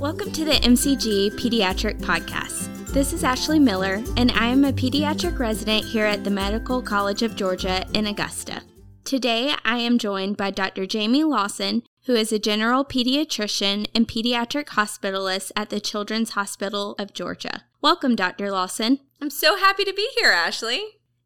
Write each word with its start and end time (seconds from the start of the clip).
Welcome 0.00 0.32
to 0.32 0.46
the 0.46 0.52
MCG 0.52 1.32
Pediatric 1.32 2.00
Podcast. 2.00 2.90
This 2.94 3.12
is 3.12 3.22
Ashley 3.22 3.58
Miller, 3.58 4.02
and 4.16 4.32
I 4.32 4.46
am 4.46 4.64
a 4.64 4.72
pediatric 4.72 5.38
resident 5.38 5.84
here 5.84 6.06
at 6.06 6.24
the 6.24 6.30
Medical 6.30 6.80
College 6.80 7.22
of 7.22 7.36
Georgia 7.36 7.86
in 7.92 8.06
Augusta. 8.06 8.62
Today, 9.04 9.52
I 9.62 9.76
am 9.76 9.98
joined 9.98 10.38
by 10.38 10.52
Dr. 10.52 10.86
Jamie 10.86 11.22
Lawson, 11.22 11.82
who 12.06 12.14
is 12.14 12.32
a 12.32 12.38
general 12.38 12.82
pediatrician 12.82 13.88
and 13.94 14.08
pediatric 14.08 14.68
hospitalist 14.68 15.52
at 15.54 15.68
the 15.68 15.80
Children's 15.80 16.30
Hospital 16.30 16.94
of 16.98 17.12
Georgia. 17.12 17.64
Welcome, 17.82 18.16
Dr. 18.16 18.50
Lawson. 18.50 19.00
I'm 19.20 19.28
so 19.28 19.58
happy 19.58 19.84
to 19.84 19.92
be 19.92 20.08
here, 20.18 20.30
Ashley. 20.30 20.82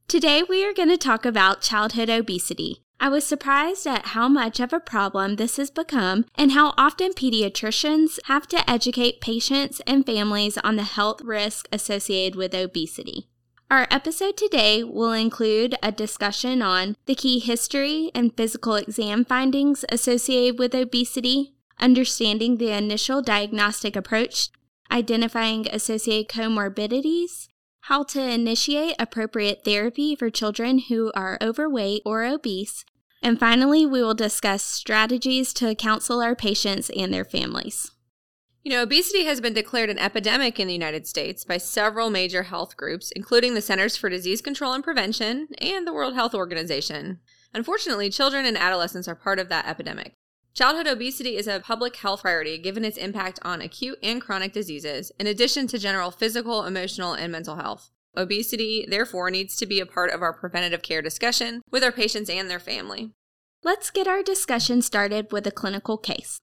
Today, 0.09 0.43
we 0.43 0.67
are 0.67 0.75
going 0.75 0.89
to 0.89 0.99
talk 0.99 1.25
about 1.25 1.63
childhood 1.63 2.11
obesity. 2.11 2.84
I 3.01 3.09
was 3.09 3.27
surprised 3.27 3.87
at 3.87 4.07
how 4.07 4.29
much 4.29 4.61
of 4.61 4.73
a 4.73 4.81
problem 4.81 5.37
this 5.37 5.57
has 5.59 5.71
become 5.71 6.25
and 6.37 6.53
how 6.53 6.73
often 6.79 7.13
pediatricians 7.13 8.19
have 8.25 8.47
to 8.49 8.71
educate 8.71 9.21
patients 9.21 9.81
and 9.87 10.07
families 10.07 10.57
on 10.59 10.77
the 10.77 10.85
health 10.85 11.21
risk 11.23 11.69
associated 11.73 12.37
with 12.37 12.55
obesity. 12.55 13.29
Our 13.71 13.87
episode 13.91 14.37
today 14.37 14.85
will 14.85 15.13
include 15.13 15.75
a 15.83 15.91
discussion 15.91 16.63
on 16.63 16.97
the 17.07 17.15
key 17.15 17.41
history 17.41 18.11
and 18.15 18.37
physical 18.37 18.77
exam 18.77 19.25
findings 19.25 19.85
associated 19.91 20.59
with 20.59 20.75
obesity, 20.75 21.55
understanding 21.81 22.59
the 22.59 22.71
initial 22.71 23.21
diagnostic 23.21 23.97
approach, 23.97 24.51
identifying 24.93 25.67
associated 25.69 26.29
comorbidities, 26.29 27.49
how 27.89 28.03
to 28.03 28.19
initiate 28.19 28.97
appropriate 28.99 29.63
therapy 29.63 30.17
for 30.17 30.31
children 30.31 30.79
who 30.89 31.13
are 31.15 31.37
overweight 31.43 32.01
or 32.07 32.25
obese, 32.25 32.83
and 33.23 33.39
finally, 33.39 33.85
we 33.85 34.03
will 34.03 34.15
discuss 34.15 34.63
strategies 34.63 35.53
to 35.53 35.75
counsel 35.75 36.23
our 36.23 36.35
patients 36.35 36.91
and 36.97 37.13
their 37.13 37.27
families. 37.27 37.91
You 38.63 38.73
know, 38.73 38.83
obesity 38.83 39.25
has 39.27 39.43
been 39.43 39.53
declared 39.53 39.91
an 39.91 39.99
epidemic 39.99 40.59
in 40.59 40.67
the 40.67 40.73
United 40.73 41.07
States 41.07 41.45
by 41.45 41.59
several 41.59 42.09
major 42.09 42.45
health 42.45 42.75
groups, 42.79 43.13
including 43.15 43.53
the 43.53 43.61
Centers 43.61 43.99
for 43.99 44.09
Disease 44.09 44.41
Control 44.41 44.73
and 44.73 44.83
Prevention 44.83 45.49
and 45.59 45.87
the 45.87 45.93
World 45.93 46.15
Health 46.15 46.35
Organization. 46.35 47.21
Unfortunately, 47.53 48.09
children 48.09 48.47
and 48.47 48.57
adolescents 48.57 49.09
are 49.09 49.15
part 49.15 49.39
of 49.39 49.51
that 49.51 49.67
epidemic. 49.67 50.15
Childhood 50.55 50.87
obesity 50.87 51.37
is 51.37 51.49
a 51.49 51.59
public 51.59 51.97
health 51.97 52.23
priority 52.23 52.59
given 52.59 52.85
its 52.85 52.97
impact 52.97 53.41
on 53.43 53.61
acute 53.61 53.99
and 54.05 54.21
chronic 54.23 54.53
diseases, 54.53 55.11
in 55.19 55.27
addition 55.27 55.67
to 55.67 55.79
general 55.81 56.13
physical, 56.13 56.65
emotional, 56.65 57.13
and 57.13 57.33
mental 57.33 57.57
health. 57.57 57.91
Obesity, 58.17 58.87
therefore, 58.89 59.33
needs 59.33 59.57
to 59.57 59.67
be 59.67 59.81
a 59.81 59.87
part 59.87 60.13
of 60.13 60.23
our 60.23 60.33
preventative 60.33 60.81
care 60.81 61.03
discussion 61.03 61.61
with 61.73 61.83
our 61.83 61.91
patients 61.91 62.31
and 62.31 62.49
their 62.49 62.61
family. 62.61 63.11
Let's 63.65 63.91
get 63.91 64.07
our 64.07 64.23
discussion 64.23 64.81
started 64.81 65.33
with 65.33 65.45
a 65.49 65.51
clinical 65.51 65.99
case. 65.99 66.41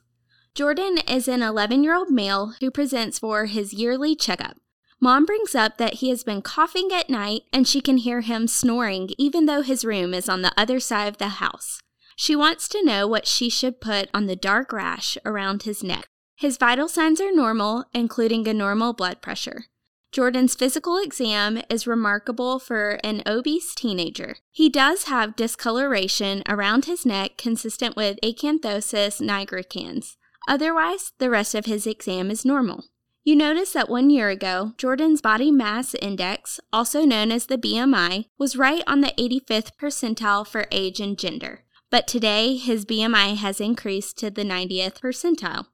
Jordan 0.54 0.98
is 1.08 1.30
an 1.30 1.42
11 1.42 1.82
year 1.82 1.96
old 1.96 2.10
male 2.10 2.56
who 2.60 2.70
presents 2.70 3.18
for 3.18 3.46
his 3.46 3.72
yearly 3.72 4.18
checkup. 4.18 4.58
Mom 5.00 5.26
brings 5.26 5.56
up 5.56 5.78
that 5.78 5.96
he 5.96 6.10
has 6.10 6.26
been 6.26 6.42
coughing 6.42 6.90
at 6.94 7.10
night 7.10 7.44
and 7.54 7.66
she 7.66 7.80
can 7.80 7.96
hear 7.96 8.20
him 8.20 8.46
snoring 8.48 9.12
even 9.18 9.46
though 9.46 9.62
his 9.62 9.86
room 9.86 10.14
is 10.14 10.28
on 10.28 10.42
the 10.42 10.52
other 10.58 10.82
side 10.82 11.08
of 11.08 11.18
the 11.18 11.30
house. 11.40 11.80
She 12.22 12.36
wants 12.36 12.68
to 12.68 12.86
know 12.86 13.08
what 13.08 13.26
she 13.26 13.50
should 13.50 13.82
put 13.82 14.08
on 14.14 14.28
the 14.28 14.36
dark 14.36 14.72
rash 14.72 15.18
around 15.26 15.64
his 15.64 15.82
neck. 15.84 16.06
His 16.36 16.56
vital 16.56 16.88
signs 16.88 17.20
are 17.20 17.32
normal, 17.32 17.86
including 17.96 18.48
a 18.48 18.54
normal 18.54 18.94
blood 18.94 19.24
pressure. 19.24 19.66
Jordan's 20.12 20.54
physical 20.54 21.00
exam 21.00 21.64
is 21.68 21.88
remarkable 21.88 22.60
for 22.60 23.00
an 23.04 23.24
obese 23.26 23.74
teenager. 23.74 24.36
He 24.52 24.70
does 24.70 25.06
have 25.06 25.36
discoloration 25.36 26.44
around 26.48 26.86
his 26.86 27.08
neck 27.08 27.38
consistent 27.40 27.96
with 27.96 28.20
acanthosis 28.24 29.20
nigricans. 29.20 30.16
Otherwise, 30.48 31.14
the 31.18 31.32
rest 31.32 31.56
of 31.56 31.66
his 31.66 31.88
exam 31.88 32.30
is 32.30 32.46
normal. 32.46 32.84
You 33.24 33.36
notice 33.36 33.74
that 33.74 33.90
one 33.90 34.12
year 34.12 34.30
ago, 34.30 34.74
Jordan's 34.78 35.22
body 35.22 35.50
mass 35.50 35.96
index, 35.96 36.60
also 36.72 37.04
known 37.04 37.32
as 37.32 37.48
the 37.48 37.58
BMI, 37.58 38.26
was 38.38 38.56
right 38.56 38.84
on 38.86 39.02
the 39.02 39.14
85th 39.18 39.72
percentile 39.82 40.46
for 40.46 40.68
age 40.72 41.00
and 41.00 41.18
gender. 41.18 41.64
But 41.92 42.08
today, 42.08 42.56
his 42.56 42.86
BMI 42.86 43.36
has 43.38 43.62
increased 43.62 44.18
to 44.18 44.32
the 44.32 44.44
90th 44.44 45.02
percentile. 45.02 45.68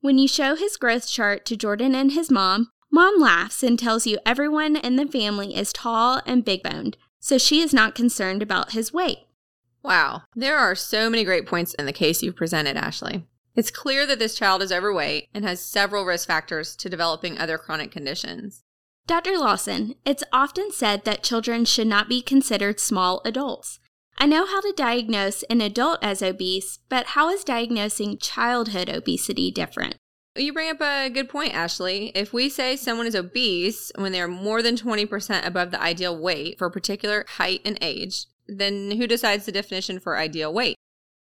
When 0.00 0.18
you 0.18 0.28
show 0.28 0.56
his 0.56 0.76
growth 0.76 1.08
chart 1.08 1.46
to 1.46 1.56
Jordan 1.56 1.94
and 1.94 2.12
his 2.12 2.30
mom, 2.30 2.70
Mom 2.92 3.20
laughs 3.20 3.62
and 3.62 3.78
tells 3.78 4.06
you 4.06 4.18
everyone 4.26 4.74
in 4.74 4.96
the 4.96 5.06
family 5.06 5.54
is 5.54 5.72
tall 5.72 6.20
and 6.26 6.44
big 6.44 6.62
boned, 6.62 6.96
so 7.20 7.38
she 7.38 7.60
is 7.60 7.72
not 7.72 7.94
concerned 7.94 8.42
about 8.42 8.72
his 8.72 8.92
weight. 8.92 9.18
Wow, 9.82 10.22
there 10.34 10.58
are 10.58 10.74
so 10.74 11.08
many 11.08 11.22
great 11.22 11.46
points 11.46 11.72
in 11.74 11.86
the 11.86 11.92
case 11.92 12.20
you've 12.20 12.36
presented, 12.36 12.76
Ashley. 12.76 13.26
It's 13.54 13.70
clear 13.70 14.06
that 14.06 14.18
this 14.18 14.34
child 14.34 14.60
is 14.60 14.72
overweight 14.72 15.28
and 15.32 15.44
has 15.44 15.60
several 15.60 16.04
risk 16.04 16.26
factors 16.26 16.74
to 16.76 16.88
developing 16.88 17.38
other 17.38 17.58
chronic 17.58 17.92
conditions. 17.92 18.64
Dr. 19.06 19.38
Lawson, 19.38 19.94
it's 20.04 20.24
often 20.32 20.70
said 20.72 21.04
that 21.04 21.22
children 21.22 21.64
should 21.64 21.86
not 21.86 22.08
be 22.08 22.22
considered 22.22 22.80
small 22.80 23.22
adults. 23.24 23.79
I 24.22 24.26
know 24.26 24.44
how 24.44 24.60
to 24.60 24.74
diagnose 24.76 25.44
an 25.44 25.62
adult 25.62 26.00
as 26.02 26.22
obese, 26.22 26.78
but 26.90 27.06
how 27.06 27.30
is 27.30 27.42
diagnosing 27.42 28.18
childhood 28.18 28.90
obesity 28.90 29.50
different? 29.50 29.96
You 30.36 30.52
bring 30.52 30.68
up 30.68 30.82
a 30.82 31.08
good 31.08 31.30
point, 31.30 31.54
Ashley. 31.54 32.12
If 32.14 32.30
we 32.30 32.50
say 32.50 32.76
someone 32.76 33.06
is 33.06 33.14
obese 33.14 33.90
when 33.94 34.12
they're 34.12 34.28
more 34.28 34.60
than 34.60 34.76
20% 34.76 35.46
above 35.46 35.70
the 35.70 35.80
ideal 35.80 36.14
weight 36.14 36.58
for 36.58 36.66
a 36.66 36.70
particular 36.70 37.24
height 37.38 37.62
and 37.64 37.78
age, 37.80 38.26
then 38.46 38.90
who 38.90 39.06
decides 39.06 39.46
the 39.46 39.52
definition 39.52 39.98
for 39.98 40.18
ideal 40.18 40.52
weight? 40.52 40.76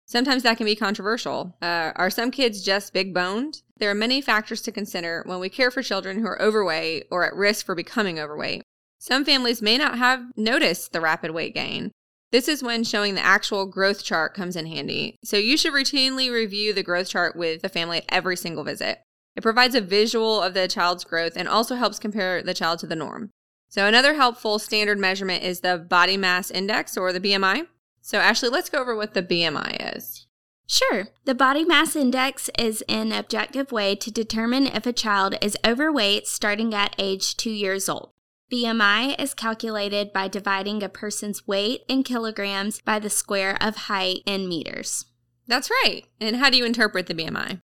Sometimes 0.06 0.44
that 0.44 0.58
can 0.58 0.68
be 0.68 0.76
controversial. 0.76 1.58
Uh, 1.64 1.94
are 1.96 2.12
some 2.12 2.30
kids 2.30 2.62
just 2.62 2.94
big 2.94 3.12
boned? 3.12 3.64
There 3.80 3.90
are 3.90 3.96
many 3.96 4.22
factors 4.22 4.62
to 4.62 4.72
consider 4.72 5.24
when 5.26 5.40
we 5.40 5.50
care 5.50 5.72
for 5.72 5.82
children 5.82 6.20
who 6.20 6.28
are 6.28 6.40
overweight 6.40 7.08
or 7.10 7.26
at 7.26 7.34
risk 7.34 7.66
for 7.66 7.74
becoming 7.74 8.20
overweight. 8.20 8.62
Some 9.00 9.26
families 9.26 9.64
may 9.64 9.80
not 9.80 9.98
have 9.98 10.26
noticed 10.38 10.94
the 10.94 11.02
rapid 11.02 11.32
weight 11.32 11.56
gain, 11.56 11.92
this 12.34 12.48
is 12.48 12.64
when 12.64 12.84
showing 12.84 13.14
the 13.14 13.24
actual 13.24 13.68
growth 13.68 14.04
chart 14.04 14.34
comes 14.34 14.56
in 14.56 14.66
handy. 14.66 15.18
So 15.24 15.38
you 15.38 15.56
should 15.56 15.72
routinely 15.72 16.34
review 16.34 16.74
the 16.74 16.82
growth 16.82 17.08
chart 17.08 17.36
with 17.36 17.62
the 17.62 17.70
family 17.70 18.00
at 18.00 18.06
every 18.10 18.36
single 18.36 18.64
visit. 18.64 19.04
It 19.36 19.44
provides 19.44 19.76
a 19.76 19.82
visual 19.82 20.42
of 20.42 20.56
the 20.56 20.68
child's 20.68 21.04
growth 21.04 21.34
and 21.36 21.48
also 21.48 21.76
helps 21.76 22.00
compare 22.00 22.42
the 22.42 22.56
child 22.56 22.80
to 22.80 22.88
the 22.88 22.96
norm. 22.96 23.30
So 23.70 23.86
another 23.86 24.16
helpful 24.16 24.58
standard 24.58 24.98
measurement 24.98 25.44
is 25.44 25.60
the 25.60 25.78
body 25.78 26.18
mass 26.18 26.50
index 26.50 26.98
or 26.98 27.14
the 27.14 27.20
BMI. 27.20 27.68
So 28.02 28.18
Ashley, 28.18 28.50
let's 28.50 28.70
go 28.70 28.82
over 28.82 28.96
what 28.96 29.14
the 29.14 29.22
BMI 29.22 29.96
is. 29.96 30.26
Sure. 30.66 31.10
The 31.26 31.36
body 31.36 31.64
mass 31.66 31.96
index 31.96 32.50
is 32.58 32.84
an 32.90 33.12
objective 33.12 33.72
way 33.72 33.96
to 33.98 34.10
determine 34.10 34.66
if 34.66 34.88
a 34.88 34.94
child 34.94 35.36
is 35.40 35.56
overweight 35.64 36.26
starting 36.26 36.74
at 36.74 36.96
age 36.98 37.38
2 37.38 37.52
years 37.52 37.88
old. 37.88 38.13
BMI 38.54 39.20
is 39.20 39.34
calculated 39.34 40.14
by 40.14 40.28
dividing 40.28 40.84
a 40.84 40.90
person's 40.90 41.48
weight 41.48 41.82
in 41.88 42.04
kilograms 42.04 42.82
by 42.82 43.00
the 43.00 43.10
square 43.10 43.58
of 43.60 43.88
height 43.88 44.20
in 44.28 44.48
meters. 44.48 45.06
That's 45.48 45.72
right. 45.84 46.04
And 46.22 46.36
how 46.36 46.52
do 46.52 46.58
you 46.58 46.64
interpret 46.64 47.08
the 47.08 47.16
BMI? 47.16 47.62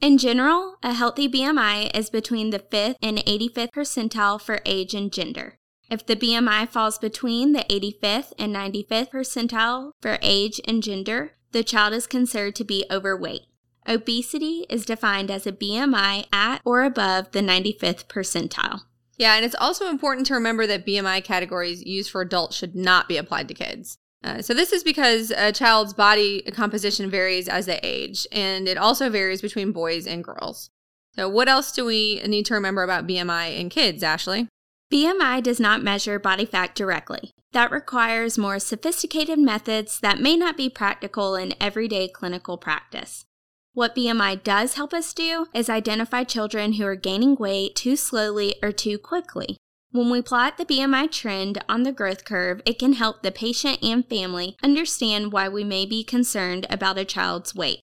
In 0.00 0.18
general, 0.18 0.76
a 0.82 0.92
healthy 0.92 1.28
BMI 1.28 1.96
is 1.96 2.10
between 2.10 2.50
the 2.50 2.58
5th 2.58 2.96
and 3.00 3.18
85th 3.18 3.70
percentile 3.70 4.40
for 4.40 4.58
age 4.66 4.92
and 4.92 5.12
gender. 5.12 5.54
If 5.88 6.04
the 6.04 6.16
BMI 6.16 6.68
falls 6.68 6.98
between 6.98 7.52
the 7.52 7.64
85th 7.70 8.32
and 8.36 8.52
95th 8.52 9.12
percentile 9.12 9.92
for 10.02 10.18
age 10.20 10.60
and 10.66 10.82
gender, 10.82 11.34
the 11.52 11.62
child 11.62 11.92
is 11.92 12.08
considered 12.08 12.56
to 12.56 12.64
be 12.64 12.84
overweight. 12.90 13.42
Obesity 13.86 14.66
is 14.68 14.84
defined 14.84 15.30
as 15.30 15.46
a 15.46 15.52
BMI 15.52 16.26
at 16.32 16.60
or 16.64 16.82
above 16.82 17.30
the 17.30 17.40
95th 17.40 18.06
percentile. 18.06 18.80
Yeah, 19.16 19.36
and 19.36 19.44
it's 19.44 19.54
also 19.54 19.88
important 19.88 20.26
to 20.26 20.34
remember 20.34 20.66
that 20.66 20.86
BMI 20.86 21.22
categories 21.22 21.84
used 21.84 22.10
for 22.10 22.20
adults 22.20 22.56
should 22.56 22.74
not 22.74 23.08
be 23.08 23.16
applied 23.16 23.48
to 23.48 23.54
kids. 23.54 23.96
Uh, 24.22 24.40
so, 24.40 24.54
this 24.54 24.72
is 24.72 24.82
because 24.82 25.30
a 25.36 25.52
child's 25.52 25.92
body 25.92 26.42
composition 26.52 27.10
varies 27.10 27.48
as 27.48 27.66
they 27.66 27.78
age, 27.82 28.26
and 28.32 28.66
it 28.66 28.78
also 28.78 29.10
varies 29.10 29.42
between 29.42 29.70
boys 29.70 30.06
and 30.06 30.24
girls. 30.24 30.70
So, 31.14 31.28
what 31.28 31.48
else 31.48 31.70
do 31.72 31.84
we 31.84 32.20
need 32.26 32.46
to 32.46 32.54
remember 32.54 32.82
about 32.82 33.06
BMI 33.06 33.58
in 33.58 33.68
kids, 33.68 34.02
Ashley? 34.02 34.48
BMI 34.92 35.42
does 35.42 35.60
not 35.60 35.82
measure 35.82 36.18
body 36.18 36.44
fat 36.44 36.74
directly. 36.74 37.32
That 37.52 37.70
requires 37.70 38.38
more 38.38 38.58
sophisticated 38.58 39.38
methods 39.38 40.00
that 40.00 40.20
may 40.20 40.36
not 40.36 40.56
be 40.56 40.68
practical 40.68 41.36
in 41.36 41.54
everyday 41.60 42.08
clinical 42.08 42.56
practice. 42.58 43.26
What 43.74 43.96
BMI 43.96 44.44
does 44.44 44.74
help 44.74 44.94
us 44.94 45.12
do 45.12 45.46
is 45.52 45.68
identify 45.68 46.22
children 46.22 46.74
who 46.74 46.84
are 46.86 46.94
gaining 46.94 47.34
weight 47.34 47.74
too 47.74 47.96
slowly 47.96 48.54
or 48.62 48.70
too 48.70 48.98
quickly. 48.98 49.56
When 49.90 50.10
we 50.10 50.22
plot 50.22 50.58
the 50.58 50.64
BMI 50.64 51.10
trend 51.10 51.62
on 51.68 51.82
the 51.82 51.90
growth 51.90 52.24
curve, 52.24 52.62
it 52.64 52.78
can 52.78 52.92
help 52.92 53.22
the 53.22 53.32
patient 53.32 53.82
and 53.82 54.08
family 54.08 54.56
understand 54.62 55.32
why 55.32 55.48
we 55.48 55.64
may 55.64 55.86
be 55.86 56.04
concerned 56.04 56.68
about 56.70 56.98
a 56.98 57.04
child's 57.04 57.52
weight. 57.52 57.80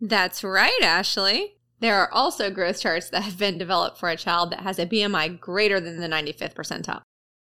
That's 0.00 0.42
right, 0.42 0.80
Ashley. 0.82 1.56
There 1.80 1.96
are 1.96 2.10
also 2.10 2.50
growth 2.50 2.80
charts 2.80 3.10
that 3.10 3.24
have 3.24 3.38
been 3.38 3.58
developed 3.58 3.98
for 3.98 4.08
a 4.08 4.16
child 4.16 4.50
that 4.52 4.60
has 4.60 4.78
a 4.78 4.86
BMI 4.86 5.38
greater 5.38 5.80
than 5.80 6.00
the 6.00 6.08
95th 6.08 6.54
percentile. 6.54 7.02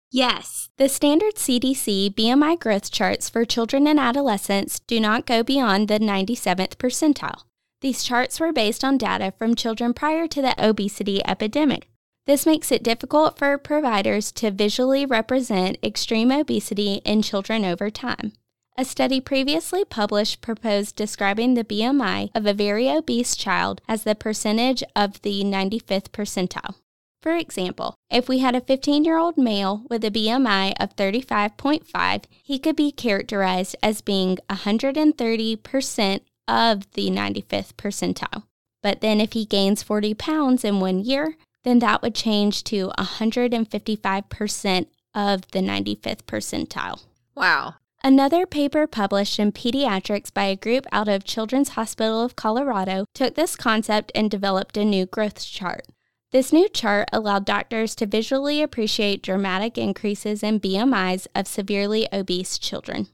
Yes, 0.09 0.69
the 0.77 0.87
standard 0.87 1.35
CDC 1.35 2.15
BMI 2.15 2.57
growth 2.57 2.89
charts 2.89 3.29
for 3.29 3.43
children 3.43 3.85
and 3.85 3.99
adolescents 3.99 4.79
do 4.79 5.01
not 5.01 5.25
go 5.25 5.43
beyond 5.43 5.89
the 5.89 5.99
97th 5.99 6.77
percentile. 6.77 7.43
These 7.81 8.03
charts 8.03 8.39
were 8.39 8.53
based 8.53 8.83
on 8.83 8.99
data 8.99 9.33
from 9.37 9.55
children 9.55 9.93
prior 9.93 10.27
to 10.27 10.41
the 10.41 10.55
obesity 10.63 11.19
epidemic. 11.27 11.87
This 12.27 12.45
makes 12.45 12.71
it 12.71 12.83
difficult 12.83 13.39
for 13.39 13.57
providers 13.57 14.31
to 14.33 14.51
visually 14.51 15.05
represent 15.05 15.79
extreme 15.83 16.31
obesity 16.31 17.01
in 17.03 17.23
children 17.23 17.65
over 17.65 17.89
time. 17.89 18.33
A 18.77 18.85
study 18.85 19.19
previously 19.19 19.83
published 19.83 20.41
proposed 20.41 20.95
describing 20.95 21.55
the 21.55 21.63
BMI 21.63 22.29
of 22.35 22.45
a 22.45 22.53
very 22.53 22.87
obese 22.87 23.35
child 23.35 23.81
as 23.87 24.03
the 24.03 24.15
percentage 24.15 24.83
of 24.95 25.21
the 25.23 25.43
95th 25.43 26.09
percentile. 26.09 26.75
For 27.21 27.35
example, 27.35 27.95
if 28.09 28.29
we 28.29 28.39
had 28.39 28.55
a 28.55 28.61
15 28.61 29.03
year 29.03 29.17
old 29.17 29.37
male 29.37 29.83
with 29.89 30.03
a 30.05 30.11
BMI 30.11 30.73
of 30.79 30.95
35.5, 30.95 32.23
he 32.43 32.59
could 32.59 32.75
be 32.75 32.91
characterized 32.91 33.75
as 33.83 34.01
being 34.01 34.37
130% 34.49 36.21
of 36.51 36.91
the 36.91 37.09
95th 37.09 37.73
percentile. 37.75 38.43
But 38.83 38.99
then 38.99 39.21
if 39.21 39.31
he 39.33 39.45
gains 39.45 39.81
40 39.81 40.13
pounds 40.15 40.65
in 40.65 40.81
one 40.81 40.99
year, 40.99 41.37
then 41.63 41.79
that 41.79 42.01
would 42.01 42.13
change 42.13 42.63
to 42.65 42.91
155% 42.97 44.87
of 45.15 45.49
the 45.51 45.59
95th 45.59 46.23
percentile. 46.23 47.03
Wow. 47.35 47.75
Another 48.03 48.45
paper 48.45 48.87
published 48.87 49.39
in 49.39 49.51
Pediatrics 49.51 50.33
by 50.33 50.45
a 50.45 50.55
group 50.55 50.87
out 50.91 51.07
of 51.07 51.23
Children's 51.23 51.69
Hospital 51.69 52.21
of 52.21 52.35
Colorado 52.35 53.05
took 53.13 53.35
this 53.35 53.55
concept 53.55 54.11
and 54.13 54.29
developed 54.29 54.75
a 54.75 54.83
new 54.83 55.05
growth 55.05 55.45
chart. 55.45 55.85
This 56.31 56.51
new 56.51 56.67
chart 56.67 57.09
allowed 57.13 57.45
doctors 57.45 57.93
to 57.95 58.05
visually 58.05 58.61
appreciate 58.61 59.21
dramatic 59.21 59.77
increases 59.77 60.41
in 60.41 60.59
BMIs 60.59 61.27
of 61.35 61.47
severely 61.47 62.07
obese 62.11 62.57
children. 62.57 63.07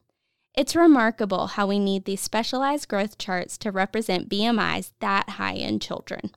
It's 0.58 0.76
remarkable 0.76 1.46
how 1.46 1.68
we 1.68 1.78
need 1.78 2.06
these 2.06 2.20
specialized 2.20 2.88
growth 2.88 3.20
charts 3.20 3.60
to 3.60 3.72
represent 3.72 4.28
BMIs 4.28 4.92
that 5.02 5.30
high 5.30 5.54
in 5.54 5.80
children. 5.80 6.32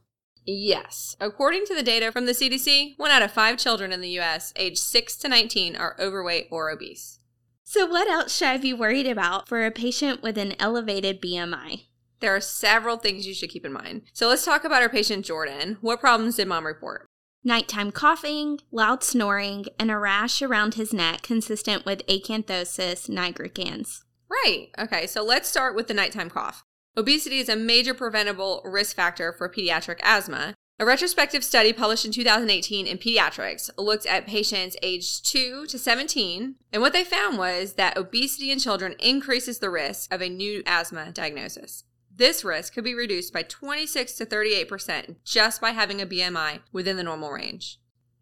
Yes. 0.44 1.16
According 1.18 1.64
to 1.66 1.74
the 1.74 1.82
data 1.82 2.12
from 2.12 2.26
the 2.26 2.32
CDC, 2.32 2.98
one 2.98 3.10
out 3.10 3.22
of 3.22 3.30
five 3.30 3.56
children 3.56 3.92
in 3.92 4.02
the 4.02 4.10
U.S. 4.10 4.52
aged 4.56 4.76
6 4.76 5.16
to 5.16 5.28
19 5.28 5.74
are 5.74 5.96
overweight 5.98 6.48
or 6.50 6.68
obese. 6.70 7.20
So, 7.64 7.86
what 7.86 8.10
else 8.10 8.36
should 8.36 8.48
I 8.48 8.58
be 8.58 8.74
worried 8.74 9.06
about 9.06 9.48
for 9.48 9.64
a 9.64 9.70
patient 9.70 10.22
with 10.22 10.36
an 10.36 10.54
elevated 10.58 11.22
BMI? 11.22 11.84
There 12.20 12.36
are 12.36 12.42
several 12.42 12.98
things 12.98 13.26
you 13.26 13.32
should 13.32 13.48
keep 13.48 13.64
in 13.64 13.72
mind. 13.72 14.02
So, 14.12 14.28
let's 14.28 14.44
talk 14.44 14.64
about 14.64 14.82
our 14.82 14.90
patient 14.90 15.24
Jordan. 15.24 15.78
What 15.80 16.00
problems 16.00 16.36
did 16.36 16.46
mom 16.46 16.66
report? 16.66 17.06
Nighttime 17.42 17.90
coughing, 17.90 18.58
loud 18.70 19.02
snoring, 19.02 19.64
and 19.78 19.90
a 19.90 19.96
rash 19.96 20.42
around 20.42 20.74
his 20.74 20.92
neck 20.92 21.22
consistent 21.22 21.86
with 21.86 22.06
acanthosis 22.06 23.08
nigricans. 23.08 24.02
Right. 24.30 24.68
Okay, 24.78 25.06
so 25.06 25.22
let's 25.22 25.48
start 25.48 25.74
with 25.74 25.88
the 25.88 25.94
nighttime 25.94 26.30
cough. 26.30 26.64
Obesity 26.96 27.38
is 27.38 27.48
a 27.48 27.56
major 27.56 27.94
preventable 27.94 28.62
risk 28.64 28.94
factor 28.96 29.32
for 29.32 29.48
pediatric 29.48 29.98
asthma, 30.02 30.54
a 30.80 30.86
retrospective 30.86 31.44
study 31.44 31.74
published 31.74 32.06
in 32.06 32.10
2018 32.10 32.86
in 32.86 32.96
Pediatrics 32.96 33.68
looked 33.76 34.06
at 34.06 34.26
patients 34.26 34.78
aged 34.82 35.30
2 35.30 35.66
to 35.66 35.78
17, 35.78 36.54
and 36.72 36.80
what 36.80 36.94
they 36.94 37.04
found 37.04 37.36
was 37.36 37.74
that 37.74 37.98
obesity 37.98 38.50
in 38.50 38.58
children 38.58 38.94
increases 38.98 39.58
the 39.58 39.68
risk 39.68 40.10
of 40.10 40.22
a 40.22 40.30
new 40.30 40.62
asthma 40.64 41.12
diagnosis. 41.12 41.84
This 42.10 42.42
risk 42.44 42.72
could 42.72 42.84
be 42.84 42.94
reduced 42.94 43.30
by 43.30 43.42
26 43.42 44.14
to 44.14 44.24
38% 44.24 45.16
just 45.22 45.60
by 45.60 45.72
having 45.72 46.00
a 46.00 46.06
BMI 46.06 46.60
within 46.72 46.96
the 46.96 47.02
normal 47.02 47.30
range. 47.30 47.78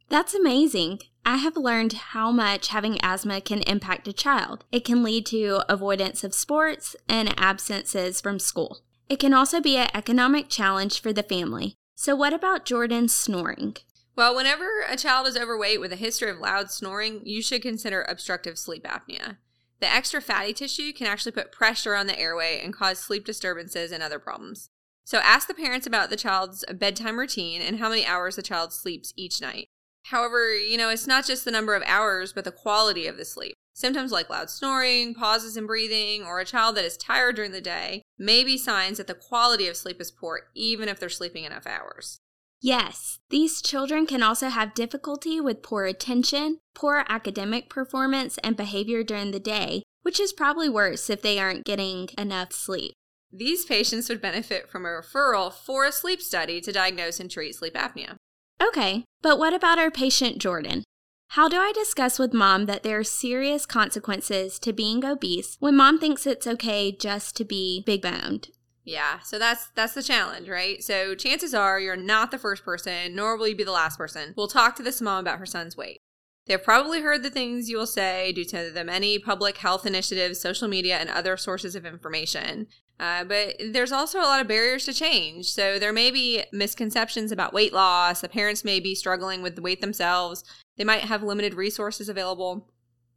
That's 0.08 0.34
amazing. 0.34 1.00
I 1.25 1.37
have 1.37 1.56
learned 1.58 1.93
how 1.93 2.31
much 2.31 2.69
having 2.69 2.99
asthma 3.02 3.43
can 3.43 3.60
impact 3.62 4.08
a 4.08 4.12
child. 4.14 4.64
It 4.72 4.84
can 4.84 5.02
lead 5.02 5.26
to 5.26 5.60
avoidance 5.69 6.25
of 6.25 6.32
sports 6.32 6.96
and 7.08 7.38
absences 7.38 8.20
from 8.20 8.38
school. 8.38 8.78
It 9.10 9.19
can 9.19 9.34
also 9.34 9.60
be 9.60 9.76
an 9.76 9.90
economic 9.93 10.49
challenge 10.49 11.00
for 11.00 11.12
the 11.12 11.22
family. 11.22 11.75
So, 11.94 12.16
what 12.16 12.32
about 12.32 12.64
Jordan's 12.64 13.12
snoring? 13.12 13.76
Well, 14.16 14.34
whenever 14.34 14.66
a 14.88 14.96
child 14.96 15.26
is 15.26 15.37
overweight 15.37 15.81
with 15.81 15.93
a 15.93 15.96
history 15.96 16.31
of 16.31 16.38
loud 16.38 16.70
snoring, 16.70 17.20
you 17.25 17.43
should 17.43 17.61
consider 17.61 18.02
obstructive 18.02 18.58
sleep 18.58 18.84
apnea. 18.84 19.37
The 19.81 19.93
extra 19.93 20.22
fatty 20.22 20.54
tissue 20.54 20.93
can 20.93 21.06
actually 21.06 21.32
put 21.32 21.52
pressure 21.52 21.94
on 21.94 22.06
the 22.06 22.19
airway 22.19 22.61
and 22.64 22.72
cause 22.72 22.99
sleep 22.99 23.25
disturbances 23.25 23.93
and 23.93 24.02
other 24.02 24.19
problems. 24.19 24.70
So, 25.04 25.19
ask 25.19 25.49
the 25.49 25.54
parents 25.54 25.87
about 25.87 26.08
the 26.08 26.16
child's 26.16 26.64
bedtime 26.72 27.19
routine 27.19 27.61
and 27.61 27.78
how 27.78 27.90
many 27.90 28.06
hours 28.06 28.37
the 28.37 28.43
child 28.43 28.72
sleeps 28.72 29.12
each 29.16 29.40
night. 29.40 29.69
However, 30.10 30.56
you 30.56 30.78
know, 30.78 30.88
it's 30.88 31.06
not 31.06 31.26
just 31.26 31.44
the 31.44 31.50
number 31.50 31.75
of 31.75 31.82
hours, 31.84 32.32
but 32.32 32.44
the 32.44 32.52
quality 32.52 33.06
of 33.06 33.19
the 33.19 33.26
sleep. 33.26 33.55
Symptoms 33.75 34.10
like 34.10 34.31
loud 34.31 34.49
snoring, 34.49 35.14
pauses 35.14 35.56
in 35.56 35.66
breathing, 35.66 36.25
or 36.25 36.40
a 36.40 36.46
child 36.46 36.76
that 36.76 36.84
is 36.84 36.96
tired 36.96 37.37
during 37.37 37.52
the 37.52 37.60
day 37.60 38.02
may 38.19 38.43
be 38.43 38.56
signs 38.56 38.96
that 38.96 39.06
the 39.06 39.14
quality 39.14 39.69
of 39.69 39.76
sleep 39.76 40.00
is 40.00 40.10
poor, 40.10 40.49
even 40.55 40.88
if 40.88 40.99
they're 40.99 41.10
sleeping 41.10 41.44
enough 41.44 41.66
hours. 41.66 42.19
Yes, 42.60 43.19
these 43.28 43.60
children 43.60 44.06
can 44.06 44.22
also 44.22 44.49
have 44.49 44.75
difficulty 44.75 45.40
with 45.40 45.62
poor 45.62 45.84
attention, 45.84 46.58
poor 46.75 47.04
academic 47.08 47.69
performance, 47.69 48.38
and 48.38 48.56
behavior 48.56 49.04
during 49.04 49.31
the 49.31 49.38
day, 49.38 49.82
which 50.02 50.19
is 50.19 50.32
probably 50.32 50.70
worse 50.70 51.11
if 51.11 51.20
they 51.20 51.38
aren't 51.38 51.66
getting 51.66 52.08
enough 52.16 52.52
sleep. 52.52 52.94
These 53.31 53.66
patients 53.66 54.08
would 54.08 54.22
benefit 54.22 54.70
from 54.70 54.87
a 54.87 54.88
referral 54.88 55.52
for 55.52 55.84
a 55.84 55.93
sleep 55.93 56.22
study 56.22 56.62
to 56.62 56.72
diagnose 56.72 57.20
and 57.20 57.31
treat 57.31 57.54
sleep 57.54 57.75
apnea. 57.75 58.16
Okay, 58.60 59.05
but 59.22 59.38
what 59.38 59.55
about 59.55 59.78
our 59.78 59.90
patient 59.90 60.38
Jordan? 60.38 60.84
How 61.32 61.49
do 61.49 61.58
I 61.58 61.72
discuss 61.75 62.19
with 62.19 62.32
mom 62.32 62.66
that 62.66 62.82
there 62.82 62.99
are 62.99 63.05
serious 63.05 63.66
consequences 63.66 64.58
to 64.60 64.72
being 64.72 65.05
obese 65.05 65.56
when 65.60 65.76
mom 65.76 65.99
thinks 65.99 66.26
it's 66.26 66.46
okay 66.46 66.90
just 66.90 67.37
to 67.37 67.44
be 67.44 67.82
big 67.84 68.02
boned? 68.02 68.49
Yeah, 68.84 69.19
so 69.19 69.38
that's 69.38 69.69
that's 69.75 69.93
the 69.93 70.02
challenge, 70.02 70.49
right? 70.49 70.82
So 70.82 71.14
chances 71.14 71.52
are 71.52 71.78
you're 71.78 71.96
not 71.96 72.31
the 72.31 72.38
first 72.38 72.64
person, 72.64 73.14
nor 73.14 73.37
will 73.37 73.49
you 73.49 73.56
be 73.56 73.64
the 73.64 73.70
last 73.70 73.99
person. 73.99 74.32
We'll 74.37 74.49
talk 74.49 74.76
to 74.76 74.82
this 74.82 75.02
mom 75.02 75.20
about 75.20 75.38
her 75.38 75.46
son's 75.46 75.76
weight. 75.76 76.00
They've 76.46 76.62
probably 76.62 77.02
heard 77.02 77.22
the 77.22 77.28
things 77.28 77.69
you 77.69 77.76
will 77.76 77.87
say 77.87 78.32
due 78.32 78.46
to 78.46 78.70
the 78.70 78.84
many 78.84 79.19
public 79.19 79.58
health 79.58 79.84
initiatives, 79.84 80.40
social 80.40 80.66
media, 80.66 80.96
and 80.96 81.11
other 81.11 81.37
sources 81.37 81.75
of 81.75 81.84
information. 81.84 82.69
Uh, 83.00 83.25
but 83.25 83.55
there's 83.73 83.93
also 83.93 84.19
a 84.19 84.23
lot 84.23 84.41
of 84.41 84.49
barriers 84.49 84.85
to 84.85 84.93
change. 84.93 85.47
So 85.47 85.79
there 85.79 85.93
may 85.93 86.11
be 86.11 86.45
misconceptions 86.53 87.31
about 87.31 87.53
weight 87.53 87.73
loss. 87.73 88.21
The 88.21 88.29
parents 88.29 88.65
may 88.65 88.81
be 88.81 88.95
struggling 88.95 89.41
with 89.41 89.55
the 89.55 89.62
weight 89.62 89.81
themselves. 89.81 90.45
They 90.77 90.85
might 90.85 91.03
have 91.03 91.23
limited 91.23 91.55
resources 91.55 92.09
available. 92.09 92.69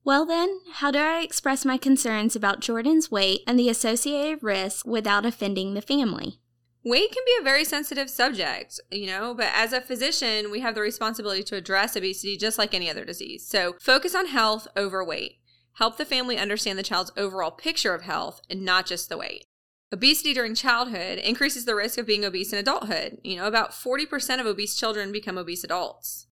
Well, 0.03 0.25
then, 0.25 0.59
how 0.73 0.91
do 0.91 0.99
I 0.99 1.21
express 1.21 1.63
my 1.63 1.77
concerns 1.77 2.35
about 2.35 2.59
Jordan's 2.59 3.11
weight 3.11 3.41
and 3.45 3.57
the 3.57 3.69
associated 3.69 4.41
risks 4.41 4.83
without 4.83 5.25
offending 5.25 5.73
the 5.73 5.81
family? 5.81 6.39
Weight 6.83 7.11
can 7.11 7.23
be 7.23 7.35
a 7.39 7.43
very 7.43 7.63
sensitive 7.63 8.09
subject, 8.09 8.79
you 8.89 9.05
know, 9.05 9.35
but 9.35 9.51
as 9.53 9.71
a 9.71 9.81
physician, 9.81 10.49
we 10.49 10.61
have 10.61 10.73
the 10.73 10.81
responsibility 10.81 11.43
to 11.43 11.55
address 11.55 11.95
obesity 11.95 12.35
just 12.35 12.57
like 12.57 12.73
any 12.73 12.89
other 12.89 13.05
disease. 13.05 13.47
So 13.47 13.75
focus 13.79 14.15
on 14.15 14.25
health 14.25 14.67
over 14.75 15.05
weight. 15.05 15.37
Help 15.73 15.97
the 15.97 16.05
family 16.05 16.37
understand 16.39 16.79
the 16.79 16.83
child's 16.83 17.11
overall 17.15 17.51
picture 17.51 17.93
of 17.93 18.01
health 18.01 18.41
and 18.49 18.65
not 18.65 18.87
just 18.87 19.09
the 19.09 19.17
weight. 19.17 19.45
Obesity 19.93 20.33
during 20.33 20.55
childhood 20.55 21.17
increases 21.17 21.65
the 21.65 21.75
risk 21.75 21.97
of 21.97 22.05
being 22.05 22.23
obese 22.23 22.53
in 22.53 22.59
adulthood. 22.59 23.17
You 23.23 23.35
know, 23.35 23.45
about 23.45 23.71
40% 23.71 24.39
of 24.39 24.45
obese 24.45 24.75
children 24.75 25.11
become 25.11 25.37
obese 25.37 25.65
adults. 25.65 26.27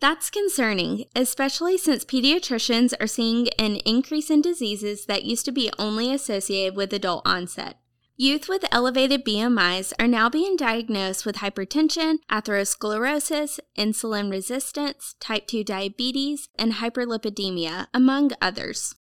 That's 0.00 0.28
concerning, 0.28 1.04
especially 1.14 1.78
since 1.78 2.04
pediatricians 2.04 2.92
are 3.00 3.06
seeing 3.06 3.48
an 3.58 3.76
increase 3.86 4.28
in 4.28 4.42
diseases 4.42 5.06
that 5.06 5.24
used 5.24 5.44
to 5.46 5.52
be 5.52 5.70
only 5.78 6.12
associated 6.12 6.76
with 6.76 6.92
adult 6.92 7.22
onset. 7.24 7.78
Youth 8.18 8.48
with 8.48 8.64
elevated 8.72 9.24
BMIs 9.24 9.92
are 10.00 10.08
now 10.08 10.28
being 10.28 10.56
diagnosed 10.56 11.24
with 11.24 11.36
hypertension, 11.36 12.16
atherosclerosis, 12.30 13.60
insulin 13.78 14.30
resistance, 14.30 15.14
type 15.20 15.46
2 15.46 15.62
diabetes, 15.62 16.48
and 16.58 16.74
hyperlipidemia, 16.74 17.86
among 17.94 18.32
others. 18.40 18.96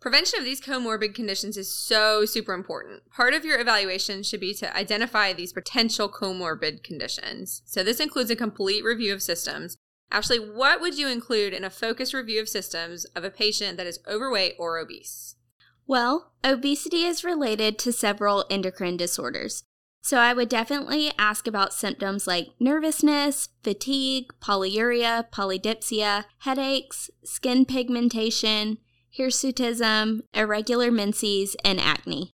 Prevention 0.00 0.38
of 0.38 0.44
these 0.44 0.60
comorbid 0.60 1.14
conditions 1.14 1.56
is 1.56 1.72
so 1.72 2.24
super 2.24 2.54
important. 2.54 3.02
Part 3.10 3.34
of 3.34 3.44
your 3.44 3.58
evaluation 3.58 4.22
should 4.22 4.40
be 4.40 4.54
to 4.54 4.76
identify 4.76 5.32
these 5.32 5.52
potential 5.52 6.08
comorbid 6.08 6.84
conditions. 6.84 7.62
So, 7.64 7.82
this 7.82 7.98
includes 7.98 8.30
a 8.30 8.36
complete 8.36 8.84
review 8.84 9.12
of 9.12 9.22
systems. 9.22 9.76
Ashley, 10.10 10.38
what 10.38 10.80
would 10.80 10.96
you 10.96 11.08
include 11.08 11.52
in 11.52 11.64
a 11.64 11.70
focused 11.70 12.14
review 12.14 12.40
of 12.40 12.48
systems 12.48 13.04
of 13.06 13.24
a 13.24 13.30
patient 13.30 13.76
that 13.76 13.86
is 13.86 13.98
overweight 14.08 14.54
or 14.58 14.78
obese? 14.78 15.34
Well, 15.86 16.32
obesity 16.44 17.02
is 17.02 17.24
related 17.24 17.78
to 17.80 17.92
several 17.92 18.44
endocrine 18.48 18.96
disorders. 18.96 19.64
So 20.00 20.18
I 20.18 20.32
would 20.32 20.48
definitely 20.48 21.12
ask 21.18 21.46
about 21.46 21.74
symptoms 21.74 22.26
like 22.26 22.48
nervousness, 22.60 23.48
fatigue, 23.62 24.26
polyuria, 24.40 25.28
polydipsia, 25.30 26.24
headaches, 26.38 27.10
skin 27.24 27.66
pigmentation, 27.66 28.78
hirsutism, 29.18 30.20
irregular 30.32 30.90
menses, 30.90 31.56
and 31.64 31.80
acne. 31.80 32.32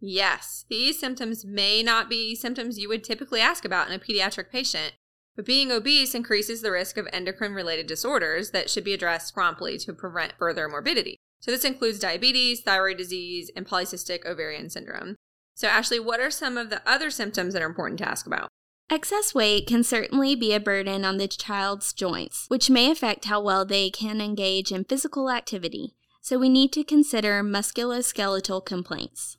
Yes, 0.00 0.66
these 0.68 0.98
symptoms 0.98 1.44
may 1.44 1.82
not 1.82 2.10
be 2.10 2.34
symptoms 2.34 2.78
you 2.78 2.88
would 2.88 3.04
typically 3.04 3.40
ask 3.40 3.64
about 3.64 3.88
in 3.88 3.94
a 3.94 3.98
pediatric 3.98 4.50
patient, 4.50 4.94
but 5.36 5.46
being 5.46 5.72
obese 5.72 6.14
increases 6.14 6.60
the 6.60 6.70
risk 6.70 6.96
of 6.96 7.08
endocrine 7.12 7.54
related 7.54 7.86
disorders 7.86 8.50
that 8.50 8.68
should 8.68 8.84
be 8.84 8.92
addressed 8.92 9.32
promptly 9.32 9.78
to 9.78 9.92
prevent 9.92 10.34
further 10.38 10.68
morbidity. 10.68 11.16
So, 11.40 11.50
this 11.50 11.64
includes 11.64 11.98
diabetes, 11.98 12.60
thyroid 12.60 12.96
disease, 12.96 13.50
and 13.56 13.66
polycystic 13.66 14.26
ovarian 14.26 14.70
syndrome. 14.70 15.16
So, 15.54 15.68
Ashley, 15.68 16.00
what 16.00 16.20
are 16.20 16.30
some 16.30 16.58
of 16.58 16.70
the 16.70 16.82
other 16.88 17.10
symptoms 17.10 17.54
that 17.54 17.62
are 17.62 17.66
important 17.66 17.98
to 17.98 18.08
ask 18.08 18.26
about? 18.26 18.48
Excess 18.90 19.34
weight 19.34 19.66
can 19.66 19.82
certainly 19.82 20.34
be 20.34 20.52
a 20.52 20.60
burden 20.60 21.04
on 21.04 21.16
the 21.16 21.28
child's 21.28 21.92
joints, 21.92 22.44
which 22.48 22.68
may 22.68 22.90
affect 22.90 23.24
how 23.24 23.40
well 23.40 23.64
they 23.64 23.88
can 23.88 24.20
engage 24.20 24.70
in 24.70 24.84
physical 24.84 25.30
activity. 25.30 25.94
So, 26.24 26.38
we 26.38 26.48
need 26.48 26.72
to 26.72 26.84
consider 26.84 27.42
musculoskeletal 27.42 28.64
complaints. 28.64 29.36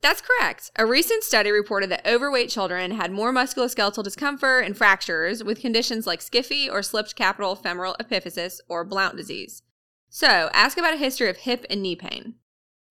That's 0.00 0.22
correct. 0.22 0.70
A 0.76 0.86
recent 0.86 1.24
study 1.24 1.50
reported 1.50 1.90
that 1.90 2.06
overweight 2.06 2.48
children 2.48 2.92
had 2.92 3.12
more 3.12 3.34
musculoskeletal 3.34 4.02
discomfort 4.02 4.64
and 4.64 4.74
fractures 4.74 5.44
with 5.44 5.60
conditions 5.60 6.06
like 6.06 6.20
skiffy 6.20 6.72
or 6.72 6.82
slipped 6.82 7.16
capital 7.16 7.54
femoral 7.54 7.96
epiphysis 8.00 8.60
or 8.66 8.82
Blount 8.82 9.14
disease. 9.14 9.62
So, 10.08 10.48
ask 10.54 10.78
about 10.78 10.94
a 10.94 10.96
history 10.96 11.28
of 11.28 11.36
hip 11.36 11.66
and 11.68 11.82
knee 11.82 11.96
pain. 11.96 12.36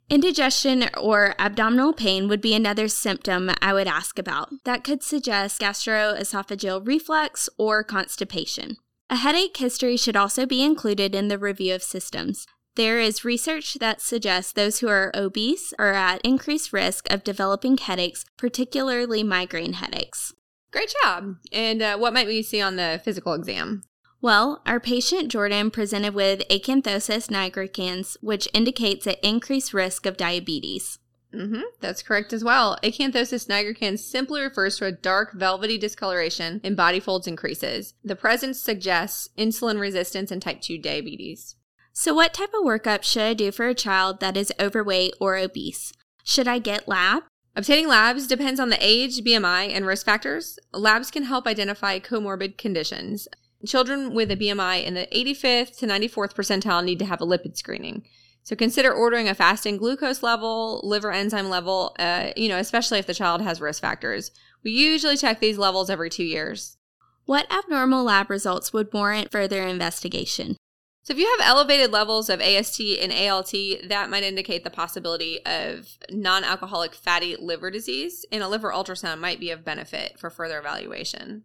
Indigestion 0.08 0.92
or 0.96 1.34
abdominal 1.40 1.94
pain 1.94 2.28
would 2.28 2.42
be 2.42 2.54
another 2.54 2.88
symptom 2.88 3.50
I 3.60 3.74
would 3.74 3.88
ask 3.88 4.20
about. 4.20 4.50
That 4.66 4.84
could 4.84 5.02
suggest 5.02 5.60
gastroesophageal 5.60 6.86
reflux 6.86 7.50
or 7.58 7.84
constipation. 7.84 8.78
A 9.10 9.16
headache 9.16 9.58
history 9.58 9.98
should 9.98 10.16
also 10.16 10.46
be 10.46 10.62
included 10.62 11.16
in 11.16 11.28
the 11.28 11.40
review 11.40 11.74
of 11.74 11.82
systems. 11.82 12.46
There 12.76 13.00
is 13.00 13.26
research 13.26 13.76
that 13.76 14.02
suggests 14.02 14.54
those 14.54 14.80
who 14.80 14.88
are 14.88 15.12
obese 15.14 15.74
are 15.78 15.94
at 15.94 16.22
increased 16.22 16.72
risk 16.72 17.12
of 17.12 17.24
developing 17.24 17.78
headaches, 17.78 18.24
particularly 18.38 19.24
migraine 19.24 19.74
headaches. 19.74 20.34
Great 20.72 20.94
job. 21.04 21.36
And 21.52 21.82
uh, 21.82 21.98
what 21.98 22.14
might 22.14 22.28
we 22.28 22.42
see 22.42 22.62
on 22.62 22.78
the 22.78 23.02
physical 23.04 23.34
exam? 23.34 23.84
Well, 24.22 24.62
our 24.66 24.80
patient 24.80 25.32
Jordan 25.32 25.72
presented 25.72 26.14
with 26.14 26.48
acanthosis 26.50 27.28
nigricans, 27.28 28.16
which 28.22 28.48
indicates 28.54 29.06
an 29.06 29.16
increased 29.22 29.74
risk 29.74 30.06
of 30.06 30.16
diabetes. 30.16 31.00
Mm-hmm, 31.34 31.62
that's 31.80 32.04
correct 32.04 32.32
as 32.32 32.44
well. 32.44 32.78
Acanthosis 32.84 33.48
nigricans 33.48 34.00
simply 34.00 34.42
refers 34.42 34.78
to 34.78 34.86
a 34.86 34.92
dark, 34.92 35.34
velvety 35.34 35.78
discoloration 35.78 36.62
in 36.64 36.76
body 36.76 37.00
folds 37.00 37.28
and 37.28 37.38
creases. 37.38 37.96
The 38.04 38.16
presence 38.16 38.62
suggests 38.62 39.30
insulin 39.38 39.80
resistance 39.80 40.32
and 40.32 40.42
type 40.42 40.62
2 40.62 40.78
diabetes. 40.78 41.56
So, 41.94 42.14
what 42.14 42.34
type 42.34 42.54
of 42.54 42.64
workup 42.64 43.04
should 43.04 43.24
I 43.24 43.34
do 43.34 43.52
for 43.52 43.68
a 43.68 43.76
child 43.76 44.22
that 44.22 44.38
is 44.38 44.54
overweight 44.60 45.14
or 45.20 45.36
obese? 45.36 45.92
Should 46.24 46.48
I 46.48 46.60
get 46.60 46.88
lab? 46.88 47.24
Obtaining 47.54 47.90
labs 47.90 48.28
depends 48.28 48.62
on 48.62 48.70
the 48.70 48.78
age, 48.80 49.22
BMI, 49.22 49.70
and 49.76 49.86
risk 49.86 50.06
factors. 50.06 50.58
Labs 50.74 51.12
can 51.12 51.24
help 51.24 51.46
identify 51.46 52.00
comorbid 52.00 52.58
conditions. 52.58 53.28
Children 53.66 54.14
with 54.14 54.32
a 54.32 54.38
BMI 54.38 54.86
in 54.86 54.94
the 54.94 55.08
85th 55.14 55.78
to 55.80 55.86
94th 55.86 56.34
percentile 56.34 56.84
need 56.84 56.98
to 57.00 57.06
have 57.06 57.20
a 57.20 57.26
lipid 57.26 57.58
screening. 57.58 58.04
So 58.44 58.56
consider 58.56 58.92
ordering 58.92 59.28
a 59.28 59.36
fasting 59.36 59.78
glucose 59.78 60.24
level, 60.24 60.80
liver 60.84 61.12
enzyme 61.12 61.50
level, 61.50 61.94
uh, 62.00 62.32
you 62.38 62.48
know, 62.48 62.58
especially 62.58 63.00
if 63.00 63.06
the 63.06 63.14
child 63.14 63.42
has 63.42 63.62
risk 63.62 63.82
factors. 63.82 64.32
We 64.64 64.72
usually 64.72 65.18
check 65.18 65.42
these 65.42 65.58
levels 65.58 65.90
every 65.90 66.10
two 66.10 66.24
years. 66.24 66.78
What 67.26 67.52
abnormal 67.52 68.06
lab 68.06 68.30
results 68.30 68.74
would 68.74 68.94
warrant 68.94 69.32
further 69.32 69.62
investigation? 69.62 70.56
So, 71.04 71.14
if 71.14 71.20
you 71.20 71.36
have 71.38 71.48
elevated 71.48 71.92
levels 71.92 72.30
of 72.30 72.42
AST 72.42 72.80
and 72.80 73.12
ALT, 73.12 73.52
that 73.52 74.10
might 74.10 74.24
indicate 74.24 74.64
the 74.64 74.70
possibility 74.70 75.44
of 75.46 75.98
non 76.12 76.44
alcoholic 76.44 76.94
fatty 76.94 77.36
liver 77.36 77.72
disease, 77.72 78.24
and 78.32 78.44
a 78.44 78.48
liver 78.48 78.72
ultrasound 78.72 79.20
might 79.20 79.40
be 79.40 79.50
of 79.50 79.66
benefit 79.66 80.20
for 80.20 80.30
further 80.30 80.60
evaluation. 80.60 81.44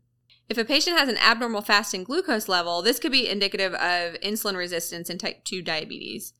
If 0.48 0.58
a 0.58 0.64
patient 0.64 0.98
has 0.98 1.08
an 1.08 1.16
abnormal 1.16 1.62
fasting 1.62 2.04
glucose 2.04 2.48
level, 2.48 2.82
this 2.82 2.98
could 2.98 3.12
be 3.12 3.28
indicative 3.28 3.72
of 3.74 4.20
insulin 4.20 4.56
resistance 4.56 5.08
and 5.08 5.18
type 5.18 5.44
2 5.44 5.62
diabetes. 5.62 6.34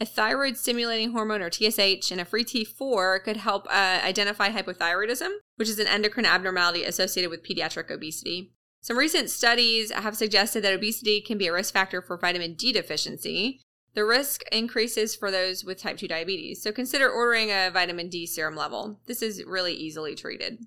A 0.00 0.06
thyroid 0.06 0.56
stimulating 0.56 1.12
hormone 1.12 1.42
or 1.42 1.50
TSH 1.50 2.10
and 2.10 2.20
a 2.20 2.24
free 2.24 2.42
T4 2.42 3.22
could 3.22 3.36
help 3.36 3.66
uh, 3.68 4.00
identify 4.02 4.50
hypothyroidism, 4.50 5.28
which 5.56 5.68
is 5.68 5.78
an 5.78 5.86
endocrine 5.86 6.26
abnormality 6.26 6.82
associated 6.82 7.30
with 7.30 7.44
pediatric 7.44 7.88
obesity. 7.90 8.50
Some 8.82 8.98
recent 8.98 9.30
studies 9.30 9.92
have 9.92 10.16
suggested 10.16 10.62
that 10.62 10.74
obesity 10.74 11.20
can 11.20 11.38
be 11.38 11.46
a 11.46 11.52
risk 11.52 11.72
factor 11.72 12.02
for 12.02 12.18
vitamin 12.18 12.54
D 12.54 12.72
deficiency. 12.72 13.60
The 13.94 14.04
risk 14.04 14.42
increases 14.50 15.14
for 15.14 15.30
those 15.30 15.64
with 15.64 15.78
type 15.78 15.98
2 15.98 16.08
diabetes, 16.08 16.60
so 16.60 16.72
consider 16.72 17.08
ordering 17.08 17.50
a 17.50 17.70
vitamin 17.72 18.08
D 18.08 18.26
serum 18.26 18.56
level. 18.56 18.98
This 19.06 19.22
is 19.22 19.44
really 19.44 19.72
easily 19.72 20.16
treated. 20.16 20.66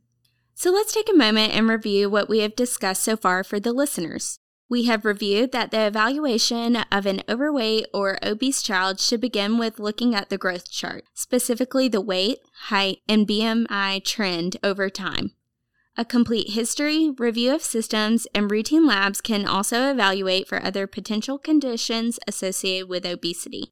So 0.54 0.72
let's 0.72 0.94
take 0.94 1.10
a 1.10 1.18
moment 1.18 1.54
and 1.54 1.68
review 1.68 2.10
what 2.10 2.30
we 2.30 2.40
have 2.40 2.56
discussed 2.56 3.04
so 3.04 3.18
far 3.18 3.44
for 3.44 3.60
the 3.60 3.74
listeners. 3.74 4.40
We 4.70 4.86
have 4.86 5.04
reviewed 5.04 5.52
that 5.52 5.72
the 5.72 5.86
evaluation 5.86 6.78
of 6.94 7.06
an 7.06 7.22
overweight 7.28 7.88
or 7.94 8.18
obese 8.24 8.64
child 8.64 9.02
should 9.02 9.20
begin 9.20 9.58
with 9.58 9.78
looking 9.78 10.16
at 10.16 10.30
the 10.30 10.38
growth 10.38 10.72
chart, 10.72 11.04
specifically 11.14 11.90
the 11.90 12.00
weight, 12.00 12.40
height, 12.68 13.00
and 13.10 13.28
BMI 13.28 14.06
trend 14.06 14.56
over 14.64 14.90
time. 14.90 15.34
A 15.98 16.04
complete 16.04 16.50
history, 16.50 17.10
review 17.10 17.56
of 17.56 17.64
systems, 17.64 18.28
and 18.36 18.52
routine 18.52 18.86
labs 18.86 19.22
can 19.22 19.46
also 19.46 19.90
evaluate 19.90 20.46
for 20.46 20.62
other 20.62 20.88
potential 20.88 21.38
conditions 21.38 22.20
associated 22.28 22.90
with 22.90 23.06
obesity. 23.06 23.72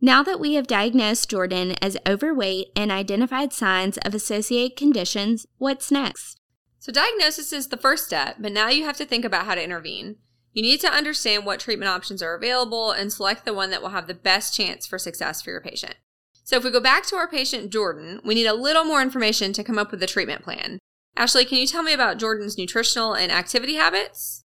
Now 0.00 0.22
that 0.22 0.38
we 0.38 0.54
have 0.54 0.68
diagnosed 0.68 1.28
Jordan 1.28 1.74
as 1.82 1.96
overweight 2.06 2.68
and 2.76 2.92
identified 2.92 3.52
signs 3.52 3.98
of 3.98 4.14
associated 4.14 4.76
conditions, 4.76 5.48
what's 5.58 5.90
next? 5.90 6.38
So, 6.78 6.92
diagnosis 6.92 7.52
is 7.52 7.66
the 7.66 7.76
first 7.76 8.04
step, 8.04 8.36
but 8.38 8.52
now 8.52 8.68
you 8.68 8.84
have 8.84 8.98
to 8.98 9.06
think 9.06 9.24
about 9.24 9.46
how 9.46 9.56
to 9.56 9.64
intervene. 9.64 10.16
You 10.52 10.62
need 10.62 10.80
to 10.82 10.92
understand 10.92 11.44
what 11.44 11.58
treatment 11.58 11.88
options 11.88 12.22
are 12.22 12.36
available 12.36 12.92
and 12.92 13.12
select 13.12 13.44
the 13.44 13.54
one 13.54 13.70
that 13.70 13.82
will 13.82 13.88
have 13.88 14.06
the 14.06 14.14
best 14.14 14.54
chance 14.54 14.86
for 14.86 14.96
success 14.96 15.42
for 15.42 15.50
your 15.50 15.60
patient. 15.60 15.96
So, 16.44 16.56
if 16.56 16.62
we 16.62 16.70
go 16.70 16.78
back 16.78 17.04
to 17.06 17.16
our 17.16 17.26
patient 17.26 17.72
Jordan, 17.72 18.20
we 18.24 18.36
need 18.36 18.46
a 18.46 18.54
little 18.54 18.84
more 18.84 19.02
information 19.02 19.52
to 19.54 19.64
come 19.64 19.78
up 19.78 19.90
with 19.90 20.00
a 20.04 20.06
treatment 20.06 20.44
plan. 20.44 20.78
Ashley, 21.16 21.44
can 21.44 21.58
you 21.58 21.66
tell 21.66 21.82
me 21.82 21.92
about 21.92 22.18
Jordan's 22.18 22.58
nutritional 22.58 23.14
and 23.14 23.30
activity 23.30 23.74
habits? 23.74 24.44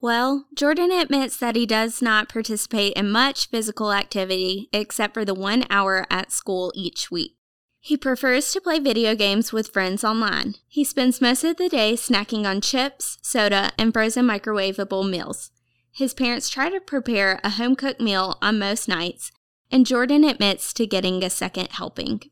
Well, 0.00 0.46
Jordan 0.54 0.90
admits 0.90 1.36
that 1.36 1.56
he 1.56 1.64
does 1.64 2.02
not 2.02 2.28
participate 2.28 2.94
in 2.94 3.10
much 3.10 3.48
physical 3.48 3.92
activity 3.92 4.68
except 4.72 5.14
for 5.14 5.24
the 5.24 5.34
one 5.34 5.64
hour 5.70 6.06
at 6.10 6.32
school 6.32 6.72
each 6.74 7.10
week. 7.10 7.36
He 7.78 7.96
prefers 7.96 8.52
to 8.52 8.60
play 8.60 8.78
video 8.78 9.14
games 9.14 9.52
with 9.52 9.72
friends 9.72 10.04
online. 10.04 10.56
He 10.68 10.84
spends 10.84 11.20
most 11.20 11.44
of 11.44 11.56
the 11.56 11.68
day 11.68 11.94
snacking 11.94 12.46
on 12.46 12.60
chips, 12.60 13.18
soda, 13.22 13.70
and 13.78 13.92
frozen 13.92 14.26
microwavable 14.26 15.08
meals. 15.08 15.50
His 15.90 16.14
parents 16.14 16.48
try 16.48 16.68
to 16.70 16.80
prepare 16.80 17.40
a 17.42 17.50
home 17.50 17.76
cooked 17.76 18.00
meal 18.00 18.38
on 18.40 18.58
most 18.58 18.88
nights, 18.88 19.30
and 19.70 19.86
Jordan 19.86 20.24
admits 20.24 20.72
to 20.74 20.86
getting 20.86 21.22
a 21.22 21.30
second 21.30 21.70
helping. 21.72 22.22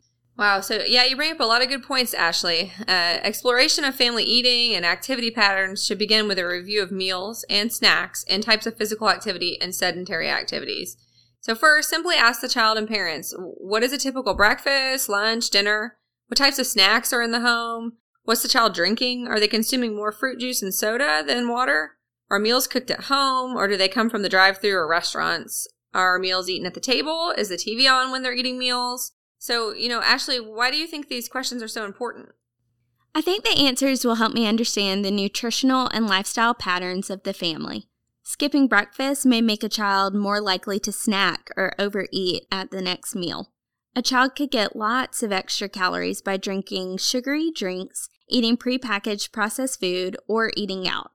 Wow. 0.41 0.63
So, 0.63 0.83
yeah, 0.87 1.05
you 1.05 1.17
bring 1.17 1.33
up 1.33 1.41
a 1.41 1.45
lot 1.45 1.61
of 1.61 1.69
good 1.69 1.83
points, 1.83 2.15
Ashley. 2.15 2.73
Uh, 2.89 3.19
exploration 3.23 3.85
of 3.85 3.95
family 3.95 4.25
eating 4.25 4.75
and 4.75 4.87
activity 4.87 5.31
patterns 5.31 5.85
should 5.85 5.99
begin 5.99 6.27
with 6.27 6.39
a 6.39 6.47
review 6.47 6.83
of 6.83 6.91
meals 6.91 7.45
and 7.51 7.71
snacks 7.71 8.25
and 8.27 8.43
types 8.43 8.65
of 8.65 8.75
physical 8.75 9.11
activity 9.11 9.61
and 9.61 9.75
sedentary 9.75 10.31
activities. 10.31 10.97
So, 11.43 11.55
first, 11.55 11.91
simply 11.91 12.17
ask 12.17 12.41
the 12.41 12.49
child 12.49 12.79
and 12.79 12.89
parents 12.89 13.35
what 13.37 13.83
is 13.83 13.93
a 13.93 13.99
typical 13.99 14.33
breakfast, 14.33 15.11
lunch, 15.11 15.51
dinner? 15.51 15.99
What 16.29 16.39
types 16.39 16.59
of 16.59 16.67
snacks 16.67 17.13
are 17.13 17.21
in 17.21 17.33
the 17.33 17.41
home? 17.41 17.99
What's 18.23 18.41
the 18.41 18.49
child 18.49 18.73
drinking? 18.73 19.29
Are 19.29 19.41
they 19.41 19.47
consuming 19.47 19.95
more 19.95 20.11
fruit 20.11 20.41
juice 20.41 20.63
and 20.63 20.73
soda 20.73 21.23
than 21.27 21.51
water? 21.51 21.99
Are 22.31 22.39
meals 22.39 22.67
cooked 22.67 22.91
at 22.91 23.05
home 23.05 23.59
or 23.59 23.69
do 23.69 23.77
they 23.77 23.89
come 23.89 24.09
from 24.09 24.23
the 24.23 24.31
drive 24.31 24.57
through 24.57 24.77
or 24.77 24.89
restaurants? 24.89 25.69
Are 25.93 26.19
meals 26.19 26.49
eaten 26.49 26.67
at 26.67 26.73
the 26.73 26.81
table? 26.81 27.35
Is 27.37 27.51
the 27.51 27.57
TV 27.57 27.87
on 27.93 28.11
when 28.11 28.23
they're 28.23 28.33
eating 28.33 28.59
meals? 28.59 29.13
So, 29.41 29.73
you 29.73 29.89
know, 29.89 30.03
Ashley, 30.03 30.39
why 30.39 30.71
do 30.71 30.77
you 30.77 30.87
think 30.87 31.09
these 31.09 31.27
questions 31.27 31.63
are 31.63 31.69
so 31.69 31.87
important? 31.87 32.29
I 33.15 33.23
think 33.23 33.43
the 33.43 33.59
answers 33.59 34.05
will 34.05 34.17
help 34.17 34.35
me 34.35 34.47
understand 34.47 35.03
the 35.03 35.11
nutritional 35.11 35.89
and 35.95 36.07
lifestyle 36.07 36.53
patterns 36.53 37.09
of 37.09 37.23
the 37.23 37.33
family. 37.33 37.89
Skipping 38.23 38.69
breakfast 38.69 39.25
may 39.25 39.41
make 39.41 39.65
a 39.65 39.71
child 39.71 40.15
more 40.15 40.43
likely 40.43 40.79
to 40.81 40.93
snack 40.93 41.51
or 41.57 41.73
overeat 41.79 42.45
at 42.53 42.71
the 42.71 42.83
next 42.83 43.17
meal. 43.17 43.51
A 43.97 44.03
child 44.03 44.37
could 44.37 44.51
get 44.51 44.77
lots 44.77 45.23
of 45.23 45.33
extra 45.33 45.71
calories 45.71 46.21
by 46.21 46.37
drinking 46.37 46.99
sugary 46.99 47.51
drinks, 47.51 48.11
eating 48.29 48.59
prepackaged 48.59 49.33
processed 49.33 49.81
food, 49.81 50.19
or 50.29 50.53
eating 50.55 50.87
out. 50.87 51.13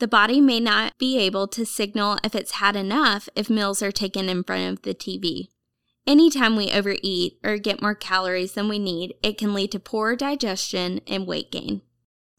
The 0.00 0.08
body 0.08 0.40
may 0.40 0.58
not 0.58 0.98
be 0.98 1.18
able 1.18 1.46
to 1.46 1.64
signal 1.64 2.18
if 2.24 2.34
it's 2.34 2.52
had 2.52 2.74
enough 2.74 3.28
if 3.36 3.48
meals 3.48 3.80
are 3.80 3.92
taken 3.92 4.28
in 4.28 4.42
front 4.42 4.72
of 4.72 4.82
the 4.82 4.92
TV. 4.92 5.50
Anytime 6.06 6.56
we 6.56 6.72
overeat 6.72 7.38
or 7.44 7.58
get 7.58 7.82
more 7.82 7.94
calories 7.94 8.52
than 8.52 8.68
we 8.68 8.78
need, 8.78 9.14
it 9.22 9.38
can 9.38 9.54
lead 9.54 9.70
to 9.72 9.78
poor 9.78 10.16
digestion 10.16 11.00
and 11.06 11.26
weight 11.26 11.52
gain. 11.52 11.82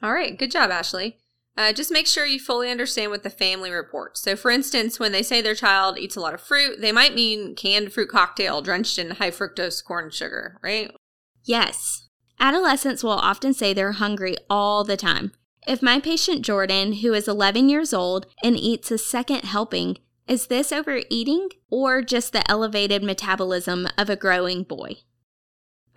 All 0.04 0.14
right, 0.14 0.38
good 0.38 0.52
job, 0.52 0.72
Ashley. 0.72 1.18
Uh, 1.58 1.74
just 1.74 1.92
make 1.92 2.08
sure 2.08 2.26
you 2.26 2.40
fully 2.40 2.72
understand 2.72 3.12
what 3.12 3.24
the 3.24 3.30
family 3.30 3.72
reports. 3.72 4.22
So, 4.22 4.36
for 4.36 4.50
instance, 4.52 5.00
when 5.00 5.12
they 5.12 5.22
say 5.22 5.42
their 5.42 5.54
child 5.54 5.98
eats 5.98 6.16
a 6.16 6.22
lot 6.22 6.34
of 6.34 6.42
fruit, 6.42 6.80
they 6.80 6.92
might 6.92 7.14
mean 7.14 7.56
canned 7.56 7.92
fruit 7.92 8.10
cocktail 8.10 8.62
drenched 8.62 8.98
in 8.98 9.12
high 9.12 9.32
fructose 9.32 9.84
corn 9.84 10.10
sugar, 10.12 10.60
right? 10.64 10.92
Yes. 11.44 12.08
Adolescents 12.40 13.04
will 13.04 13.12
often 13.12 13.54
say 13.54 13.74
they're 13.74 13.92
hungry 13.94 14.38
all 14.50 14.84
the 14.84 14.98
time. 14.98 15.34
If 15.68 15.84
my 15.84 16.00
patient 16.00 16.44
Jordan, 16.44 16.94
who 16.94 17.14
is 17.14 17.28
11 17.28 17.70
years 17.70 17.94
old 17.94 18.26
and 18.44 18.58
eats 18.58 18.90
a 18.90 18.98
second 18.98 19.44
helping, 19.44 19.98
is 20.32 20.48
this 20.48 20.72
overeating 20.72 21.50
or 21.70 22.02
just 22.02 22.32
the 22.32 22.50
elevated 22.50 23.04
metabolism 23.04 23.86
of 23.98 24.10
a 24.10 24.16
growing 24.16 24.64
boy? 24.64 24.96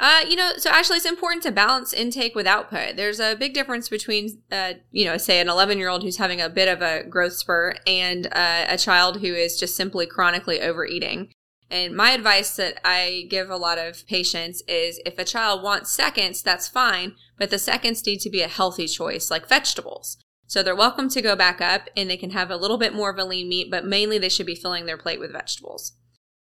Uh, 0.00 0.22
you 0.28 0.34
know, 0.34 0.54
so 0.56 0.70
actually, 0.70 0.96
it's 0.96 1.06
important 1.06 1.44
to 1.44 1.52
balance 1.52 1.92
intake 1.92 2.34
with 2.34 2.44
output. 2.44 2.96
There's 2.96 3.20
a 3.20 3.36
big 3.36 3.54
difference 3.54 3.88
between, 3.88 4.42
uh, 4.50 4.72
you 4.90 5.04
know, 5.04 5.18
say 5.18 5.38
an 5.38 5.48
11 5.48 5.78
year 5.78 5.88
old 5.88 6.02
who's 6.02 6.16
having 6.16 6.40
a 6.40 6.48
bit 6.48 6.66
of 6.66 6.82
a 6.82 7.04
growth 7.04 7.34
spurt 7.34 7.78
and 7.86 8.26
uh, 8.32 8.66
a 8.68 8.76
child 8.76 9.20
who 9.20 9.32
is 9.32 9.56
just 9.56 9.76
simply 9.76 10.04
chronically 10.04 10.60
overeating. 10.60 11.32
And 11.70 11.94
my 11.94 12.10
advice 12.10 12.56
that 12.56 12.80
I 12.84 13.28
give 13.30 13.50
a 13.50 13.56
lot 13.56 13.78
of 13.78 14.04
patients 14.08 14.64
is 14.66 15.00
if 15.06 15.16
a 15.16 15.24
child 15.24 15.62
wants 15.62 15.92
seconds, 15.92 16.42
that's 16.42 16.66
fine, 16.66 17.14
but 17.38 17.50
the 17.50 17.58
seconds 17.58 18.04
need 18.04 18.18
to 18.22 18.30
be 18.30 18.42
a 18.42 18.48
healthy 18.48 18.88
choice, 18.88 19.30
like 19.30 19.48
vegetables. 19.48 20.18
So 20.46 20.62
they're 20.62 20.76
welcome 20.76 21.08
to 21.08 21.22
go 21.22 21.34
back 21.34 21.60
up 21.60 21.88
and 21.96 22.08
they 22.08 22.16
can 22.16 22.30
have 22.30 22.50
a 22.50 22.56
little 22.56 22.78
bit 22.78 22.94
more 22.94 23.10
of 23.10 23.18
a 23.18 23.24
lean 23.24 23.48
meat, 23.48 23.70
but 23.70 23.86
mainly 23.86 24.18
they 24.18 24.28
should 24.28 24.46
be 24.46 24.54
filling 24.54 24.86
their 24.86 24.98
plate 24.98 25.18
with 25.18 25.32
vegetables. 25.32 25.94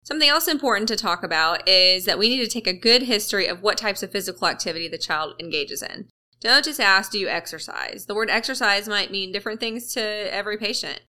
Something 0.05 0.29
else 0.29 0.49
important 0.49 0.89
to 0.89 0.97
talk 0.97 1.23
about 1.23 1.69
is 1.69 2.05
that 2.07 2.19
we 2.19 2.29
need 2.29 2.43
to 2.43 2.51
take 2.51 2.67
a 2.67 2.73
good 2.73 3.03
history 3.03 3.47
of 3.47 3.63
what 3.63 3.77
types 3.77 4.03
of 4.03 4.11
physical 4.11 4.47
activity 4.47 4.89
the 4.89 4.97
child 4.97 5.35
engages 5.39 5.83
in. 5.83 6.09
Don't 6.41 6.65
just 6.65 6.81
ask, 6.81 7.11
do 7.11 7.19
you 7.19 7.29
exercise? 7.29 8.07
The 8.07 8.15
word 8.15 8.31
exercise 8.31 8.89
might 8.89 9.11
mean 9.11 9.33
different 9.33 9.61
things 9.61 9.93
to 9.95 10.01
every 10.01 10.57
patient. 10.57 11.01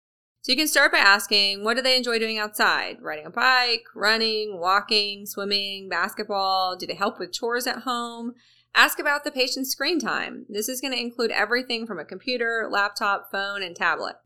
So 0.43 0.53
you 0.53 0.59
can 0.59 0.69
start 0.69 0.93
by 0.93 0.99
asking, 0.99 1.63
what 1.63 1.77
do 1.77 1.83
they 1.83 1.97
enjoy 1.97 2.19
doing 2.19 2.39
outside? 2.39 2.97
Riding 3.03 3.27
a 3.27 3.31
bike, 3.31 3.85
running, 3.95 4.59
walking, 4.59 5.27
swimming, 5.27 5.89
basketball? 5.89 6.77
Do 6.77 6.87
they 6.87 6.95
help 6.95 7.19
with 7.19 7.33
chores 7.33 7.67
at 7.67 7.81
home? 7.81 8.33
Ask 8.75 8.99
about 8.99 9.25
the 9.25 9.31
patient's 9.31 9.71
screen 9.71 9.99
time. 9.99 10.47
This 10.49 10.69
is 10.69 10.81
going 10.81 10.93
to 10.93 11.01
include 11.01 11.31
everything 11.31 11.87
from 11.87 11.99
a 11.99 12.05
computer, 12.05 12.69
laptop, 12.71 13.31
phone, 13.31 13.63
and 13.63 13.75
tablet. 13.75 14.17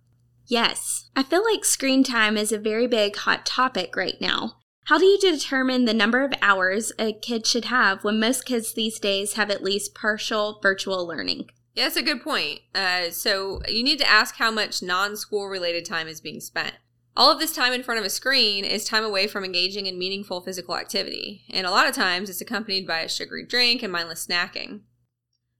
Yes, 0.47 1.11
I 1.17 1.23
feel 1.23 1.45
like 1.45 1.65
screen 1.65 2.05
time 2.05 2.37
is 2.37 2.53
a 2.53 2.59
very 2.59 2.87
big 2.87 3.17
hot 3.17 3.47
topic 3.47 3.97
right 3.97 4.21
now. 4.21 4.57
How 4.87 4.99
do 4.99 5.05
you 5.05 5.19
determine 5.19 5.85
the 5.85 5.95
number 5.95 6.25
of 6.25 6.33
hours 6.43 6.93
a 6.99 7.13
kid 7.13 7.47
should 7.47 7.67
have 7.67 8.03
when 8.03 8.19
most 8.19 8.45
kids 8.45 8.75
these 8.75 8.99
days 8.99 9.35
have 9.35 9.51
at 9.51 9.63
least 9.63 9.95
partial 9.95 10.59
virtual 10.61 11.07
learning? 11.07 11.51
Yeah, 11.75 11.85
that's 11.85 11.97
a 11.97 12.03
good 12.03 12.23
point. 12.23 12.61
Uh, 12.75 13.11
so 13.11 13.63
you 13.69 13.85
need 13.85 13.99
to 14.01 14.11
ask 14.11 14.37
how 14.37 14.51
much 14.51 14.83
non 14.83 15.17
school 15.17 15.47
related 15.47 15.85
time 15.85 16.09
is 16.09 16.21
being 16.21 16.41
spent. 16.41 16.75
All 17.14 17.31
of 17.31 17.38
this 17.38 17.54
time 17.54 17.75
in 17.75 17.83
front 17.83 18.00
of 18.00 18.07
a 18.07 18.11
screen 18.11 18.64
is 18.64 18.87
time 18.87 19.04
away 19.04 19.26
from 19.26 19.45
engaging 19.45 19.85
in 19.87 19.99
meaningful 19.99 20.40
physical 20.40 20.76
activity, 20.76 21.45
and 21.50 21.66
a 21.66 21.71
lot 21.71 21.87
of 21.87 21.95
times 21.95 22.31
it's 22.31 22.40
accompanied 22.40 22.87
by 22.87 23.00
a 23.00 23.09
sugary 23.09 23.45
drink 23.45 23.83
and 23.83 23.92
mindless 23.92 24.26
snacking. 24.26 24.81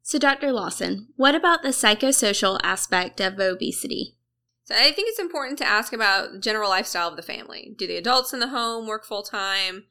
So, 0.03 0.19
Dr. 0.19 0.51
Lawson, 0.51 1.09
what 1.17 1.35
about 1.35 1.63
the 1.63 1.69
psychosocial 1.69 2.59
aspect 2.63 3.21
of 3.21 3.39
obesity? 3.39 4.17
So 4.65 4.75
I 4.75 4.93
think 4.93 5.09
it's 5.09 5.19
important 5.19 5.59
to 5.59 5.67
ask 5.67 5.93
about 5.93 6.33
the 6.33 6.39
general 6.39 6.71
lifestyle 6.71 7.09
of 7.09 7.17
the 7.17 7.23
family. 7.23 7.75
Do 7.77 7.87
the 7.87 7.97
adults 7.97 8.33
in 8.33 8.41
the 8.41 8.49
home 8.49 8.87
work 8.87 9.05
full 9.05 9.23
time? 9.23 9.85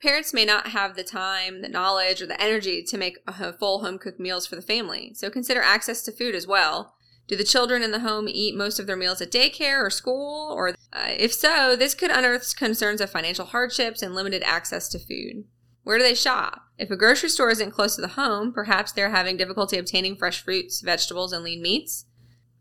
Parents 0.00 0.32
may 0.32 0.44
not 0.44 0.68
have 0.68 0.96
the 0.96 1.04
time, 1.04 1.62
the 1.62 1.68
knowledge, 1.68 2.22
or 2.22 2.26
the 2.26 2.40
energy 2.40 2.82
to 2.82 2.96
make 2.96 3.18
full 3.58 3.80
home 3.80 3.98
cooked 3.98 4.20
meals 4.20 4.46
for 4.46 4.56
the 4.56 4.62
family. 4.62 5.12
So 5.14 5.30
consider 5.30 5.60
access 5.60 6.02
to 6.02 6.12
food 6.12 6.34
as 6.34 6.46
well. 6.46 6.94
Do 7.26 7.36
the 7.36 7.44
children 7.44 7.82
in 7.82 7.90
the 7.90 8.00
home 8.00 8.28
eat 8.28 8.54
most 8.54 8.78
of 8.78 8.86
their 8.86 8.96
meals 8.96 9.20
at 9.20 9.30
daycare 9.30 9.84
or 9.84 9.90
school? 9.90 10.52
Or 10.52 10.70
uh, 10.92 11.08
if 11.08 11.32
so, 11.32 11.74
this 11.74 11.94
could 11.94 12.10
unearth 12.10 12.54
concerns 12.56 13.00
of 13.00 13.10
financial 13.10 13.46
hardships 13.46 14.02
and 14.02 14.14
limited 14.14 14.42
access 14.42 14.88
to 14.90 14.98
food. 14.98 15.44
Where 15.84 15.98
do 15.98 16.04
they 16.04 16.14
shop? 16.14 16.62
If 16.78 16.90
a 16.90 16.96
grocery 16.96 17.28
store 17.28 17.50
isn't 17.50 17.70
close 17.70 17.94
to 17.96 18.02
the 18.02 18.08
home, 18.08 18.52
perhaps 18.52 18.92
they're 18.92 19.10
having 19.10 19.36
difficulty 19.36 19.78
obtaining 19.78 20.16
fresh 20.16 20.42
fruits, 20.42 20.80
vegetables, 20.80 21.32
and 21.32 21.44
lean 21.44 21.62
meats. 21.62 22.06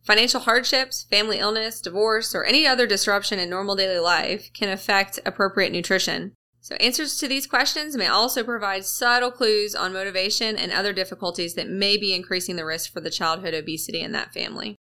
Financial 0.04 0.42
hardships, 0.42 1.04
family 1.10 1.40
illness, 1.40 1.80
divorce, 1.80 2.36
or 2.36 2.44
any 2.44 2.68
other 2.68 2.86
disruption 2.86 3.40
in 3.40 3.50
normal 3.50 3.76
daily 3.76 4.00
life 4.00 4.50
can 4.54 4.70
affect 4.70 5.20
appropriate 5.26 5.72
nutrition. 5.72 6.34
So, 6.64 6.76
answers 6.76 7.18
to 7.18 7.28
these 7.28 7.46
questions 7.46 7.98
may 7.98 8.08
also 8.08 8.42
provide 8.42 8.86
subtle 8.86 9.32
clues 9.32 9.76
on 9.76 9.92
motivation 9.92 10.56
and 10.56 10.72
other 10.72 10.94
difficulties 10.94 11.56
that 11.56 11.68
may 11.68 11.98
be 11.98 12.14
increasing 12.14 12.56
the 12.56 12.64
risk 12.64 12.94
for 12.94 13.02
the 13.02 13.10
childhood 13.10 13.54
obesity 13.54 14.00
in 14.00 14.14
that 14.14 14.34
family. 14.34 14.78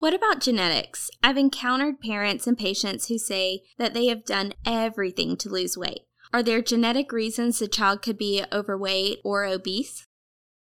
What 0.00 0.12
about 0.12 0.42
genetics? 0.42 1.10
I've 1.22 1.38
encountered 1.38 1.98
parents 1.98 2.46
and 2.46 2.58
patients 2.58 3.08
who 3.08 3.16
say 3.16 3.62
that 3.78 3.94
they 3.94 4.08
have 4.08 4.26
done 4.26 4.52
everything 4.66 5.38
to 5.38 5.48
lose 5.48 5.78
weight. 5.78 6.02
Are 6.34 6.42
there 6.42 6.60
genetic 6.60 7.10
reasons 7.10 7.58
the 7.58 7.68
child 7.68 8.02
could 8.02 8.18
be 8.18 8.44
overweight 8.52 9.20
or 9.24 9.46
obese? 9.46 10.04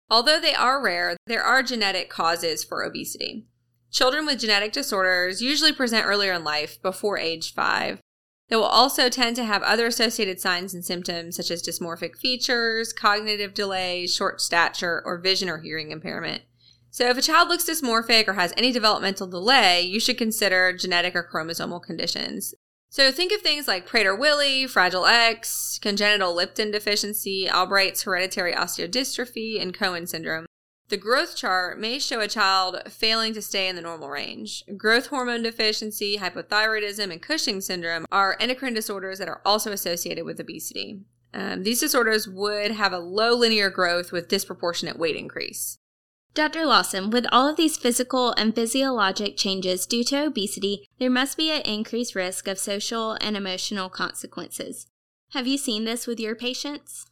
Although 0.08 0.40
they 0.40 0.54
are 0.54 0.82
rare, 0.82 1.18
there 1.26 1.42
are 1.42 1.62
genetic 1.62 2.08
causes 2.08 2.64
for 2.64 2.84
obesity. 2.84 3.44
Children 3.92 4.24
with 4.24 4.40
genetic 4.40 4.72
disorders 4.72 5.42
usually 5.42 5.74
present 5.74 6.06
earlier 6.06 6.32
in 6.32 6.42
life, 6.42 6.80
before 6.80 7.18
age 7.18 7.52
5. 7.52 8.00
They 8.48 8.56
will 8.56 8.64
also 8.64 9.10
tend 9.10 9.36
to 9.36 9.44
have 9.44 9.62
other 9.62 9.86
associated 9.86 10.40
signs 10.40 10.72
and 10.72 10.84
symptoms 10.84 11.36
such 11.36 11.50
as 11.50 11.62
dysmorphic 11.62 12.16
features, 12.16 12.92
cognitive 12.92 13.52
delay, 13.52 14.06
short 14.06 14.40
stature, 14.40 15.02
or 15.04 15.18
vision 15.18 15.50
or 15.50 15.58
hearing 15.58 15.90
impairment. 15.90 16.42
So, 16.90 17.08
if 17.08 17.18
a 17.18 17.22
child 17.22 17.48
looks 17.48 17.68
dysmorphic 17.68 18.26
or 18.26 18.32
has 18.32 18.54
any 18.56 18.72
developmental 18.72 19.26
delay, 19.26 19.82
you 19.82 20.00
should 20.00 20.16
consider 20.16 20.72
genetic 20.72 21.14
or 21.14 21.28
chromosomal 21.30 21.82
conditions. 21.82 22.54
So, 22.88 23.12
think 23.12 23.32
of 23.32 23.42
things 23.42 23.68
like 23.68 23.86
Prader-Willi, 23.86 24.66
Fragile 24.66 25.04
X, 25.04 25.78
congenital 25.82 26.34
leptin 26.34 26.72
deficiency, 26.72 27.46
Albright's 27.46 28.04
hereditary 28.04 28.54
osteodystrophy, 28.54 29.60
and 29.60 29.74
Cohen 29.74 30.06
syndrome. 30.06 30.46
The 30.88 30.96
growth 30.96 31.36
chart 31.36 31.78
may 31.78 31.98
show 31.98 32.20
a 32.20 32.28
child 32.28 32.80
failing 32.88 33.34
to 33.34 33.42
stay 33.42 33.68
in 33.68 33.76
the 33.76 33.82
normal 33.82 34.08
range. 34.08 34.64
Growth 34.76 35.08
hormone 35.08 35.42
deficiency, 35.42 36.16
hypothyroidism, 36.16 37.12
and 37.12 37.20
Cushing 37.20 37.60
syndrome 37.60 38.06
are 38.10 38.38
endocrine 38.40 38.72
disorders 38.72 39.18
that 39.18 39.28
are 39.28 39.42
also 39.44 39.70
associated 39.70 40.24
with 40.24 40.40
obesity. 40.40 41.02
Um, 41.34 41.62
these 41.62 41.80
disorders 41.80 42.26
would 42.26 42.70
have 42.70 42.94
a 42.94 42.98
low 42.98 43.34
linear 43.34 43.68
growth 43.68 44.12
with 44.12 44.28
disproportionate 44.28 44.98
weight 44.98 45.16
increase. 45.16 45.76
Dr. 46.32 46.64
Lawson, 46.64 47.10
with 47.10 47.26
all 47.32 47.48
of 47.48 47.56
these 47.56 47.76
physical 47.76 48.32
and 48.32 48.54
physiologic 48.54 49.36
changes 49.36 49.86
due 49.86 50.04
to 50.04 50.26
obesity, 50.26 50.86
there 50.98 51.10
must 51.10 51.36
be 51.36 51.50
an 51.50 51.62
increased 51.62 52.14
risk 52.14 52.48
of 52.48 52.58
social 52.58 53.18
and 53.20 53.36
emotional 53.36 53.90
consequences. 53.90 54.86
Have 55.32 55.46
you 55.46 55.58
seen 55.58 55.84
this 55.84 56.06
with 56.06 56.18
your 56.18 56.34
patients? 56.34 57.06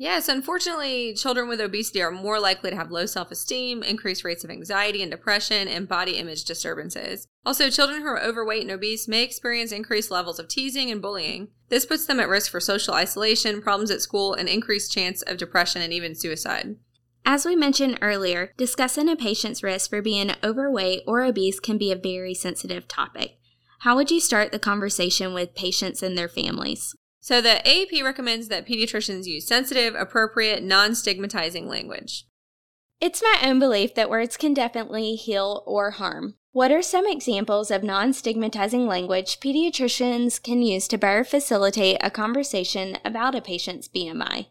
Yes, 0.00 0.28
unfortunately, 0.28 1.12
children 1.14 1.48
with 1.48 1.60
obesity 1.60 2.00
are 2.00 2.12
more 2.12 2.38
likely 2.38 2.70
to 2.70 2.76
have 2.76 2.92
low 2.92 3.04
self 3.04 3.32
esteem, 3.32 3.82
increased 3.82 4.22
rates 4.22 4.44
of 4.44 4.50
anxiety 4.50 5.02
and 5.02 5.10
depression, 5.10 5.66
and 5.66 5.88
body 5.88 6.12
image 6.12 6.44
disturbances. 6.44 7.26
Also, 7.44 7.68
children 7.68 8.02
who 8.02 8.06
are 8.06 8.22
overweight 8.22 8.62
and 8.62 8.70
obese 8.70 9.08
may 9.08 9.24
experience 9.24 9.72
increased 9.72 10.12
levels 10.12 10.38
of 10.38 10.46
teasing 10.46 10.88
and 10.92 11.02
bullying. 11.02 11.48
This 11.68 11.84
puts 11.84 12.06
them 12.06 12.20
at 12.20 12.28
risk 12.28 12.48
for 12.48 12.60
social 12.60 12.94
isolation, 12.94 13.60
problems 13.60 13.90
at 13.90 14.00
school, 14.00 14.34
and 14.34 14.48
increased 14.48 14.92
chance 14.92 15.20
of 15.22 15.36
depression 15.36 15.82
and 15.82 15.92
even 15.92 16.14
suicide. 16.14 16.76
As 17.26 17.44
we 17.44 17.56
mentioned 17.56 17.98
earlier, 18.00 18.52
discussing 18.56 19.08
a 19.08 19.16
patient's 19.16 19.64
risk 19.64 19.90
for 19.90 20.00
being 20.00 20.30
overweight 20.44 21.02
or 21.08 21.24
obese 21.24 21.58
can 21.58 21.76
be 21.76 21.90
a 21.90 21.96
very 21.96 22.34
sensitive 22.34 22.86
topic. 22.86 23.38
How 23.80 23.96
would 23.96 24.12
you 24.12 24.20
start 24.20 24.52
the 24.52 24.60
conversation 24.60 25.34
with 25.34 25.56
patients 25.56 26.04
and 26.04 26.16
their 26.16 26.28
families? 26.28 26.94
So 27.28 27.42
the 27.42 27.60
AAP 27.66 28.02
recommends 28.02 28.48
that 28.48 28.66
pediatricians 28.66 29.26
use 29.26 29.46
sensitive, 29.46 29.94
appropriate, 29.94 30.62
non 30.62 30.94
stigmatizing 30.94 31.68
language. 31.68 32.26
It's 33.02 33.20
my 33.20 33.40
own 33.44 33.58
belief 33.58 33.94
that 33.96 34.08
words 34.08 34.38
can 34.38 34.54
definitely 34.54 35.14
heal 35.14 35.62
or 35.66 35.90
harm. 35.90 36.36
What 36.52 36.72
are 36.72 36.80
some 36.80 37.06
examples 37.06 37.70
of 37.70 37.82
non 37.82 38.14
stigmatizing 38.14 38.86
language 38.86 39.40
pediatricians 39.40 40.42
can 40.42 40.62
use 40.62 40.88
to 40.88 40.96
better 40.96 41.22
facilitate 41.22 41.98
a 42.00 42.10
conversation 42.10 42.96
about 43.04 43.34
a 43.34 43.42
patient's 43.42 43.88
BMI? 43.88 44.46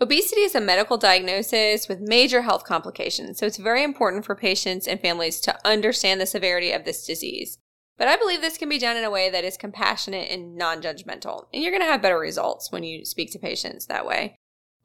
Obesity 0.00 0.42
is 0.42 0.54
a 0.54 0.60
medical 0.60 0.96
diagnosis 0.96 1.88
with 1.88 1.98
major 1.98 2.42
health 2.42 2.62
complications, 2.62 3.40
so 3.40 3.46
it's 3.46 3.56
very 3.56 3.82
important 3.82 4.24
for 4.24 4.36
patients 4.36 4.86
and 4.86 5.00
families 5.00 5.40
to 5.40 5.66
understand 5.66 6.20
the 6.20 6.26
severity 6.26 6.70
of 6.70 6.84
this 6.84 7.04
disease. 7.04 7.58
But 7.96 8.08
I 8.08 8.16
believe 8.16 8.40
this 8.40 8.58
can 8.58 8.68
be 8.68 8.78
done 8.78 8.96
in 8.96 9.04
a 9.04 9.10
way 9.10 9.30
that 9.30 9.44
is 9.44 9.56
compassionate 9.56 10.30
and 10.30 10.56
non 10.56 10.82
judgmental. 10.82 11.46
And 11.52 11.62
you're 11.62 11.70
going 11.72 11.82
to 11.82 11.86
have 11.86 12.02
better 12.02 12.18
results 12.18 12.72
when 12.72 12.82
you 12.82 13.04
speak 13.04 13.30
to 13.32 13.38
patients 13.38 13.86
that 13.86 14.06
way. 14.06 14.36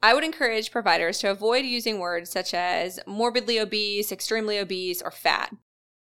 I 0.02 0.14
would 0.14 0.24
encourage 0.24 0.70
providers 0.70 1.18
to 1.18 1.30
avoid 1.30 1.64
using 1.64 1.98
words 1.98 2.30
such 2.30 2.54
as 2.54 3.00
morbidly 3.06 3.58
obese, 3.58 4.10
extremely 4.10 4.58
obese, 4.58 5.02
or 5.02 5.10
fat. 5.10 5.54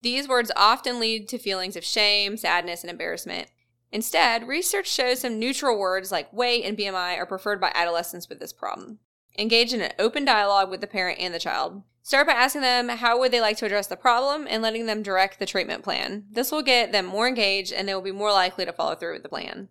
These 0.03 0.29
words 0.29 0.51
often 0.57 0.99
lead 0.99 1.29
to 1.29 1.39
feelings 1.39 1.77
of 1.77 1.85
shame, 1.85 2.37
sadness, 2.37 2.83
and 2.83 2.91
embarrassment. 2.91 3.49
Instead, 3.93 4.49
research 4.49 4.89
shows 4.89 5.21
some 5.21 5.39
neutral 5.39 5.79
words 5.79 6.11
like 6.11 6.33
weight 6.33 6.65
and 6.65 6.77
BMI 6.77 7.17
are 7.19 7.27
preferred 7.27 7.61
by 7.61 7.71
adolescents 7.75 8.29
with 8.29 8.41
this 8.41 8.53
problem. 8.53 8.99
Engage 9.39 9.73
in 9.73 9.81
an 9.81 9.93
open 9.99 10.25
dialogue 10.25 10.71
with 10.71 10.81
the 10.81 10.87
parent 10.87 11.21
and 11.21 11.33
the 11.33 11.39
child. 11.39 11.83
Start 12.07 12.29
by 12.29 12.35
asking 12.35 12.61
them 12.61 12.88
how 12.88 13.19
would 13.19 13.33
they 13.33 13.40
like 13.40 13.57
to 13.57 13.66
address 13.66 13.88
the 13.88 13.97
problem 13.97 14.47
and 14.49 14.62
letting 14.62 14.87
them 14.87 15.03
direct 15.03 15.40
the 15.40 15.45
treatment 15.45 15.83
plan. 15.83 16.23
This 16.31 16.53
will 16.53 16.62
get 16.62 16.92
them 16.92 17.05
more 17.05 17.27
engaged 17.27 17.73
and 17.73 17.88
they 17.88 17.95
will 17.97 18.01
be 18.01 18.12
more 18.12 18.31
likely 18.31 18.64
to 18.64 18.73
follow 18.73 18.95
through 18.95 19.14
with 19.14 19.25
the 19.25 19.29
plan. 19.29 19.71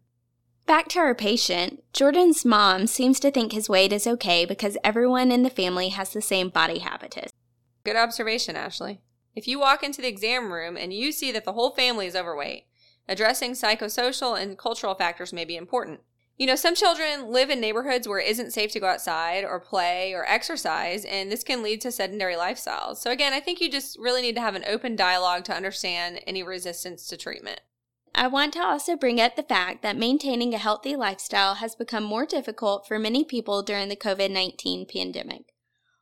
Back 0.65 0.89
to 0.89 0.99
our 0.99 1.15
patient, 1.15 1.81
Jordan's 1.93 2.43
mom 2.43 2.87
seems 2.87 3.21
to 3.21 3.31
think 3.31 3.53
his 3.53 3.69
weight 3.69 3.93
is 3.93 4.05
okay 4.05 4.43
because 4.43 4.75
everyone 4.83 5.31
in 5.31 5.43
the 5.43 5.49
family 5.49 5.87
has 5.87 6.11
the 6.11 6.21
same 6.21 6.49
body 6.49 6.79
habitus. 6.79 7.31
Good 7.85 7.95
observation, 7.95 8.57
Ashley. 8.57 8.99
If 9.33 9.47
you 9.47 9.57
walk 9.57 9.81
into 9.81 10.01
the 10.01 10.09
exam 10.09 10.51
room 10.51 10.75
and 10.75 10.91
you 10.91 11.13
see 11.13 11.31
that 11.31 11.45
the 11.45 11.53
whole 11.53 11.71
family 11.71 12.05
is 12.05 12.17
overweight, 12.17 12.65
addressing 13.07 13.53
psychosocial 13.53 14.37
and 14.37 14.57
cultural 14.57 14.95
factors 14.95 15.31
may 15.31 15.45
be 15.45 15.55
important. 15.55 16.01
You 16.37 16.47
know, 16.47 16.55
some 16.55 16.75
children 16.75 17.31
live 17.31 17.49
in 17.49 17.61
neighborhoods 17.61 18.07
where 18.07 18.19
it 18.19 18.27
isn't 18.27 18.51
safe 18.51 18.71
to 18.73 18.79
go 18.81 18.87
outside 18.87 19.45
or 19.45 19.57
play 19.57 20.13
or 20.13 20.29
exercise, 20.29 21.05
and 21.05 21.31
this 21.31 21.45
can 21.45 21.63
lead 21.63 21.79
to 21.81 21.93
sedentary 21.93 22.35
lifestyles. 22.35 22.97
So, 22.97 23.09
again, 23.09 23.31
I 23.31 23.39
think 23.39 23.61
you 23.61 23.71
just 23.71 23.97
really 23.97 24.21
need 24.21 24.35
to 24.35 24.41
have 24.41 24.55
an 24.55 24.65
open 24.67 24.97
dialogue 24.97 25.45
to 25.45 25.55
understand 25.55 26.19
any 26.27 26.43
resistance 26.43 27.07
to 27.07 27.15
treatment. 27.15 27.61
I 28.13 28.27
want 28.27 28.53
to 28.53 28.59
also 28.59 28.97
bring 28.97 29.21
up 29.21 29.37
the 29.37 29.43
fact 29.43 29.81
that 29.81 29.97
maintaining 29.97 30.53
a 30.53 30.57
healthy 30.57 30.95
lifestyle 30.95 31.55
has 31.55 31.75
become 31.75 32.03
more 32.03 32.25
difficult 32.25 32.85
for 32.85 32.99
many 32.99 33.23
people 33.23 33.63
during 33.63 33.87
the 33.87 33.95
COVID 33.95 34.31
19 34.31 34.87
pandemic. 34.87 35.53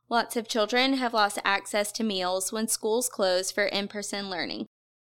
Lots 0.08 0.36
of 0.36 0.48
children 0.48 0.94
have 0.94 1.14
lost 1.14 1.38
access 1.44 1.90
to 1.92 2.04
meals 2.04 2.52
when 2.52 2.68
schools 2.68 3.08
close 3.08 3.50
for 3.50 3.64
in 3.64 3.88
person 3.88 4.30
learning. 4.30 4.66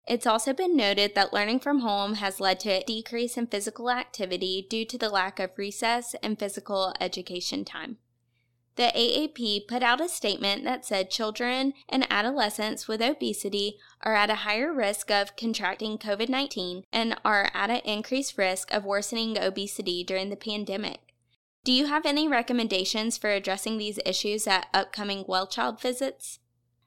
It's 0.07 0.27
also 0.27 0.53
been 0.53 0.77
noted 0.77 1.15
that 1.15 1.33
learning 1.33 1.61
from 1.61 1.81
home 1.81 2.15
has 2.15 2.41
led 2.41 2.61
to 2.61 2.71
a 2.71 2.85
decrease 2.85 3.39
in 3.39 3.47
physical 3.47 3.91
activity 3.91 4.67
due 4.69 4.85
to 4.85 4.99
the 4.99 5.09
lack 5.09 5.41
of 5.41 5.57
recess 5.57 6.15
and 6.23 6.39
physical 6.39 6.95
education 7.01 7.65
time. 7.65 7.97
The 8.77 8.93
AAP 8.95 9.69
put 9.69 9.83
out 9.83 10.01
a 10.01 10.09
statement 10.09 10.65
that 10.65 10.85
said 10.85 11.11
children 11.11 11.75
and 11.89 12.07
adolescents 12.11 12.89
with 12.89 13.01
obesity 13.01 13.79
are 14.03 14.17
at 14.17 14.31
a 14.31 14.43
higher 14.47 14.73
risk 14.75 15.11
of 15.11 15.37
contracting 15.37 15.97
COVID 15.97 16.29
19 16.29 16.83
and 16.93 17.17
are 17.25 17.51
at 17.55 17.71
an 17.71 17.81
increased 17.85 18.37
risk 18.37 18.75
of 18.75 18.85
worsening 18.85 19.39
obesity 19.39 20.03
during 20.03 20.29
the 20.29 20.37
pandemic. 20.37 21.15
Do 21.63 21.73
you 21.73 21.87
have 21.87 22.05
any 22.05 22.29
recommendations 22.29 23.17
for 23.17 23.31
addressing 23.31 23.79
these 23.79 24.01
issues 24.05 24.47
at 24.47 24.67
upcoming 24.75 25.25
well 25.27 25.47
child 25.47 25.81
visits? 25.81 26.41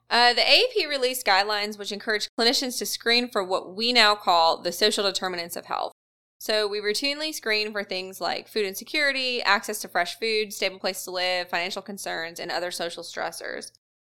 Uh, 0.10 0.34
the 0.34 0.41
AAP 0.41 0.88
released 0.88 1.26
guidelines 1.26 1.78
which 1.78 1.91
encourage 1.91 2.28
clinicians 2.39 2.78
to 2.78 2.86
screen 2.86 3.30
for 3.30 3.43
what 3.43 3.76
we 3.76 3.91
now 3.91 4.15
call 4.15 4.62
the 4.62 4.72
social 4.72 5.04
determinants 5.04 5.56
of 5.56 5.65
health. 5.65 5.91
So 6.39 6.67
we 6.67 6.80
routinely 6.80 7.34
screen 7.34 7.72
for 7.72 7.84
things 7.84 8.22
like 8.22 8.48
food 8.48 8.65
insecurity, 8.65 9.41
access 9.41 9.80
to 9.82 9.88
fresh 9.88 10.17
food, 10.20 10.54
stable 10.54 10.80
place 10.80 11.04
to 11.04 11.12
live, 11.12 11.50
financial 11.50 11.82
concerns, 11.82 12.39
and 12.39 12.52
other 12.52 12.72
social 12.72 13.04
stressors. 13.04 13.72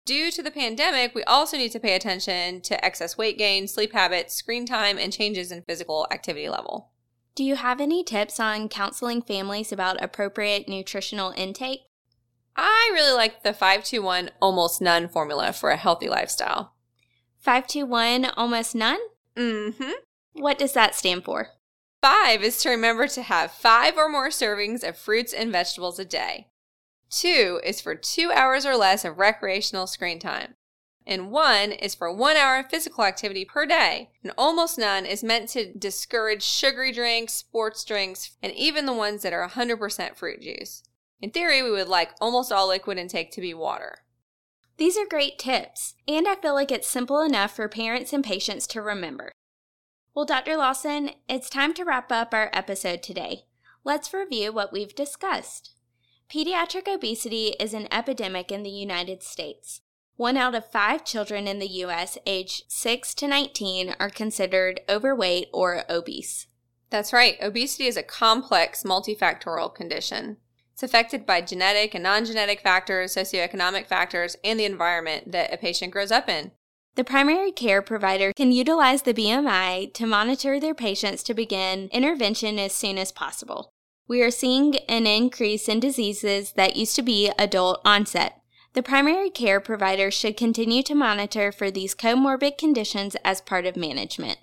Due 0.06 0.32
to 0.32 0.42
the 0.42 0.52
pandemic, 0.52 1.14
we 1.14 1.24
also 1.26 1.58
need 1.58 1.72
to 1.72 1.80
pay 1.80 1.96
attention 1.96 2.62
to 2.62 2.84
excess 2.86 3.18
weight 3.18 3.38
gain, 3.38 3.68
sleep 3.68 3.94
habits, 3.94 4.34
screen 4.34 4.66
time, 4.66 4.98
and 4.98 5.12
changes 5.12 5.52
in 5.52 5.64
physical 5.64 6.08
activity 6.12 6.48
level. 6.48 6.92
Do 7.36 7.44
you 7.44 7.56
have 7.56 7.80
any 7.80 8.04
tips 8.04 8.40
on 8.40 8.70
counseling 8.70 9.22
families 9.22 9.72
about 9.72 10.04
appropriate 10.04 10.68
nutritional 10.68 11.34
intake? 11.38 11.82
I 12.64 12.92
really 12.94 13.14
like 13.14 13.42
the 13.42 13.54
521 13.54 14.30
almost 14.40 14.82
none 14.82 15.08
formula 15.08 15.52
for 15.52 15.72
a 15.72 15.78
healthy 15.78 16.08
lifestyle. 16.08 16.76
521 17.40 18.26
almost 18.38 18.76
none? 18.76 19.00
Mm 19.36 19.74
hmm. 19.76 19.92
What 20.34 20.60
does 20.60 20.74
that 20.74 20.94
stand 20.94 21.24
for? 21.24 21.48
Five 22.04 22.44
is 22.44 22.62
to 22.62 22.70
remember 22.70 23.08
to 23.08 23.24
have 23.24 23.52
five 23.52 23.98
or 23.98 24.08
more 24.08 24.30
servings 24.30 24.88
of 24.88 24.96
fruits 24.96 25.34
and 25.34 25.52
vegetables 25.52 25.98
a 25.98 26.06
day. 26.06 26.50
Two 27.10 27.60
is 27.64 27.82
for 27.82 27.96
two 27.96 28.32
hours 28.32 28.64
or 28.64 28.76
less 28.76 29.04
of 29.04 29.18
recreational 29.18 29.88
screen 29.88 30.20
time. 30.20 30.54
And 31.06 31.32
one 31.32 31.72
is 31.72 31.96
for 31.96 32.14
one 32.14 32.38
hour 32.38 32.60
of 32.60 32.70
physical 32.70 33.04
activity 33.04 33.44
per 33.44 33.66
day. 33.66 34.12
And 34.22 34.32
almost 34.38 34.78
none 34.78 35.08
is 35.08 35.24
meant 35.24 35.50
to 35.50 35.74
discourage 35.74 36.44
sugary 36.44 36.92
drinks, 36.92 37.34
sports 37.34 37.84
drinks, 37.84 38.38
and 38.44 38.54
even 38.54 38.86
the 38.86 38.94
ones 38.94 39.24
that 39.24 39.34
are 39.34 39.50
100% 39.50 40.16
fruit 40.16 40.42
juice. 40.42 40.84
In 41.22 41.30
theory, 41.30 41.62
we 41.62 41.72
would 41.72 41.88
like 41.88 42.12
almost 42.20 42.52
all 42.52 42.70
liquid 42.70 42.98
intake 42.98 43.32
to 43.32 43.42
be 43.42 43.54
water. 43.54 44.00
These 44.78 44.98
are 44.98 45.06
great 45.06 45.38
tips, 45.38 45.94
and 46.08 46.28
I 46.28 46.36
feel 46.36 46.56
like 46.56 46.72
it's 46.72 46.88
simple 46.88 47.22
enough 47.22 47.56
for 47.56 47.70
parents 47.70 48.12
and 48.12 48.24
patients 48.24 48.66
to 48.68 48.82
remember. 48.82 49.32
Well, 50.16 50.26
Dr. 50.26 50.58
Lawson, 50.58 51.12
it's 51.30 51.50
time 51.50 51.74
to 51.76 51.86
wrap 51.86 52.12
up 52.12 52.34
our 52.34 52.50
episode 52.52 53.04
today. 53.04 53.44
Let's 53.84 54.14
review 54.14 54.52
what 54.52 54.74
we've 54.74 54.96
discussed. 54.96 55.74
Pediatric 56.34 56.88
obesity 56.88 57.56
is 57.60 57.74
an 57.74 57.88
epidemic 57.92 58.52
in 58.52 58.64
the 58.64 58.70
United 58.70 59.22
States. 59.22 59.82
One 60.16 60.38
out 60.38 60.56
of 60.56 60.72
five 60.72 61.06
children 61.06 61.48
in 61.48 61.60
the 61.60 61.68
U.S. 61.68 62.18
aged 62.26 62.64
6 62.68 63.14
to 63.16 63.28
19 63.28 63.96
are 64.00 64.10
considered 64.10 64.82
overweight 64.90 65.50
or 65.54 65.84
obese. 65.90 66.48
That's 66.90 67.14
right. 67.14 67.38
Obesity 67.42 67.88
is 67.88 67.98
a 67.98 68.04
complex 68.04 68.84
multifactorial 68.84 69.74
condition. 69.74 70.38
It's 70.82 70.92
affected 70.92 71.28
by 71.28 71.42
genetic 71.42 71.94
and 71.94 72.04
non 72.04 72.26
genetic 72.26 72.60
factors, 72.60 73.14
socioeconomic 73.14 73.86
factors, 73.86 74.36
and 74.44 74.60
the 74.60 74.66
environment 74.66 75.32
that 75.32 75.54
a 75.54 75.58
patient 75.58 75.92
grows 75.92 76.12
up 76.12 76.28
in. 76.28 76.54
The 76.96 77.04
primary 77.04 77.52
care 77.52 77.84
provider 77.84 78.34
can 78.36 78.52
utilize 78.52 79.04
the 79.04 79.14
BMI 79.14 79.94
to 79.94 80.08
monitor 80.08 80.60
their 80.60 80.74
patients 80.74 81.22
to 81.24 81.36
begin 81.36 81.88
intervention 81.92 82.58
as 82.58 82.74
soon 82.74 82.98
as 82.98 83.12
possible. 83.12 83.70
We 84.08 84.24
are 84.24 84.32
seeing 84.32 84.78
an 84.90 85.06
increase 85.06 85.70
in 85.70 85.80
diseases 85.80 86.54
that 86.54 86.76
used 86.76 86.96
to 86.96 87.04
be 87.04 87.32
adult 87.38 87.80
onset. 87.86 88.42
The 88.74 88.82
primary 88.82 89.30
care 89.30 89.60
provider 89.60 90.10
should 90.10 90.36
continue 90.36 90.82
to 90.82 90.96
monitor 90.96 91.52
for 91.52 91.70
these 91.70 91.94
comorbid 91.94 92.58
conditions 92.58 93.16
as 93.24 93.40
part 93.40 93.68
of 93.68 93.78
management. 93.78 94.40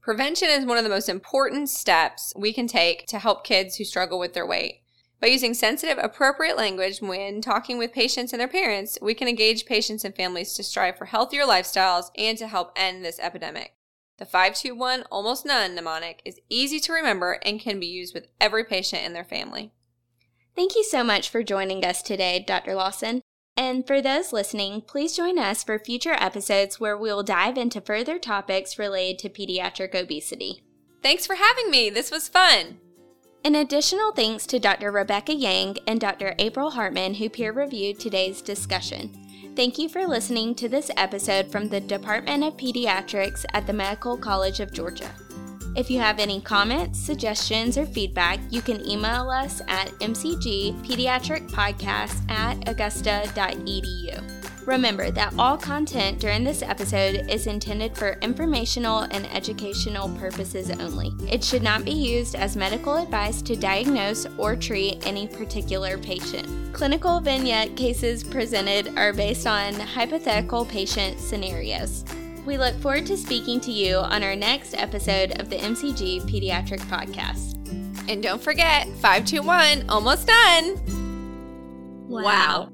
Prevention 0.00 0.50
is 0.50 0.64
one 0.64 0.78
of 0.78 0.84
the 0.84 0.88
most 0.88 1.08
important 1.08 1.68
steps 1.68 2.32
we 2.36 2.52
can 2.52 2.68
take 2.68 3.08
to 3.08 3.18
help 3.18 3.42
kids 3.42 3.74
who 3.74 3.84
struggle 3.84 4.20
with 4.20 4.34
their 4.34 4.46
weight. 4.46 4.79
By 5.20 5.26
using 5.26 5.52
sensitive, 5.52 5.98
appropriate 5.98 6.56
language 6.56 7.00
when 7.00 7.42
talking 7.42 7.76
with 7.76 7.92
patients 7.92 8.32
and 8.32 8.40
their 8.40 8.48
parents, 8.48 8.98
we 9.02 9.12
can 9.12 9.28
engage 9.28 9.66
patients 9.66 10.02
and 10.04 10.16
families 10.16 10.54
to 10.54 10.62
strive 10.62 10.96
for 10.96 11.04
healthier 11.06 11.42
lifestyles 11.42 12.10
and 12.16 12.38
to 12.38 12.48
help 12.48 12.72
end 12.74 13.04
this 13.04 13.20
epidemic. 13.20 13.74
The 14.16 14.24
521 14.24 15.04
almost 15.10 15.44
none 15.44 15.74
mnemonic 15.74 16.22
is 16.24 16.40
easy 16.48 16.80
to 16.80 16.92
remember 16.92 17.38
and 17.44 17.60
can 17.60 17.78
be 17.78 17.86
used 17.86 18.14
with 18.14 18.28
every 18.40 18.64
patient 18.64 19.02
and 19.02 19.14
their 19.14 19.24
family. 19.24 19.72
Thank 20.56 20.74
you 20.74 20.84
so 20.84 21.04
much 21.04 21.28
for 21.28 21.42
joining 21.42 21.84
us 21.84 22.02
today, 22.02 22.42
Dr. 22.46 22.74
Lawson. 22.74 23.20
And 23.56 23.86
for 23.86 24.00
those 24.00 24.32
listening, 24.32 24.82
please 24.82 25.16
join 25.16 25.38
us 25.38 25.62
for 25.62 25.78
future 25.78 26.16
episodes 26.18 26.80
where 26.80 26.96
we 26.96 27.10
will 27.10 27.22
dive 27.22 27.58
into 27.58 27.80
further 27.80 28.18
topics 28.18 28.78
related 28.78 29.18
to 29.18 29.28
pediatric 29.28 29.94
obesity. 29.94 30.62
Thanks 31.02 31.26
for 31.26 31.34
having 31.34 31.70
me. 31.70 31.90
This 31.90 32.10
was 32.10 32.28
fun. 32.28 32.78
An 33.42 33.54
additional 33.54 34.12
thanks 34.12 34.44
to 34.46 34.58
Dr. 34.58 34.92
Rebecca 34.92 35.32
Yang 35.32 35.78
and 35.86 35.98
Dr. 35.98 36.34
April 36.38 36.70
Hartman, 36.70 37.14
who 37.14 37.30
peer 37.30 37.52
reviewed 37.52 37.98
today's 37.98 38.42
discussion. 38.42 39.10
Thank 39.56 39.78
you 39.78 39.88
for 39.88 40.06
listening 40.06 40.54
to 40.56 40.68
this 40.68 40.90
episode 40.98 41.50
from 41.50 41.70
the 41.70 41.80
Department 41.80 42.44
of 42.44 42.58
Pediatrics 42.58 43.46
at 43.54 43.66
the 43.66 43.72
Medical 43.72 44.18
College 44.18 44.60
of 44.60 44.74
Georgia. 44.74 45.10
If 45.74 45.90
you 45.90 46.00
have 46.00 46.18
any 46.18 46.42
comments, 46.42 47.00
suggestions, 47.00 47.78
or 47.78 47.86
feedback, 47.86 48.40
you 48.50 48.60
can 48.60 48.86
email 48.86 49.30
us 49.30 49.62
at 49.68 49.88
mcgpediatricpodcast 50.00 52.30
at 52.30 52.68
augusta.edu. 52.68 54.39
Remember 54.66 55.10
that 55.10 55.34
all 55.38 55.56
content 55.56 56.20
during 56.20 56.44
this 56.44 56.62
episode 56.62 57.28
is 57.30 57.46
intended 57.46 57.96
for 57.96 58.18
informational 58.20 59.00
and 59.00 59.26
educational 59.26 60.08
purposes 60.16 60.70
only. 60.70 61.12
It 61.28 61.42
should 61.42 61.62
not 61.62 61.84
be 61.84 61.92
used 61.92 62.34
as 62.34 62.56
medical 62.56 62.96
advice 62.96 63.42
to 63.42 63.56
diagnose 63.56 64.26
or 64.36 64.56
treat 64.56 65.04
any 65.06 65.26
particular 65.26 65.96
patient. 65.98 66.74
Clinical 66.74 67.20
vignette 67.20 67.76
cases 67.76 68.22
presented 68.22 68.96
are 68.98 69.12
based 69.12 69.46
on 69.46 69.74
hypothetical 69.74 70.64
patient 70.64 71.18
scenarios. 71.18 72.04
We 72.46 72.58
look 72.58 72.74
forward 72.80 73.06
to 73.06 73.16
speaking 73.16 73.60
to 73.60 73.70
you 73.70 73.96
on 73.96 74.22
our 74.22 74.36
next 74.36 74.74
episode 74.74 75.40
of 75.40 75.50
the 75.50 75.56
MCG 75.56 76.22
Pediatric 76.22 76.80
Podcast. 76.80 77.56
And 78.08 78.22
don't 78.22 78.42
forget 78.42 78.86
521, 79.00 79.88
almost 79.88 80.26
done. 80.26 82.08
wow. 82.08 82.22
wow. 82.22 82.72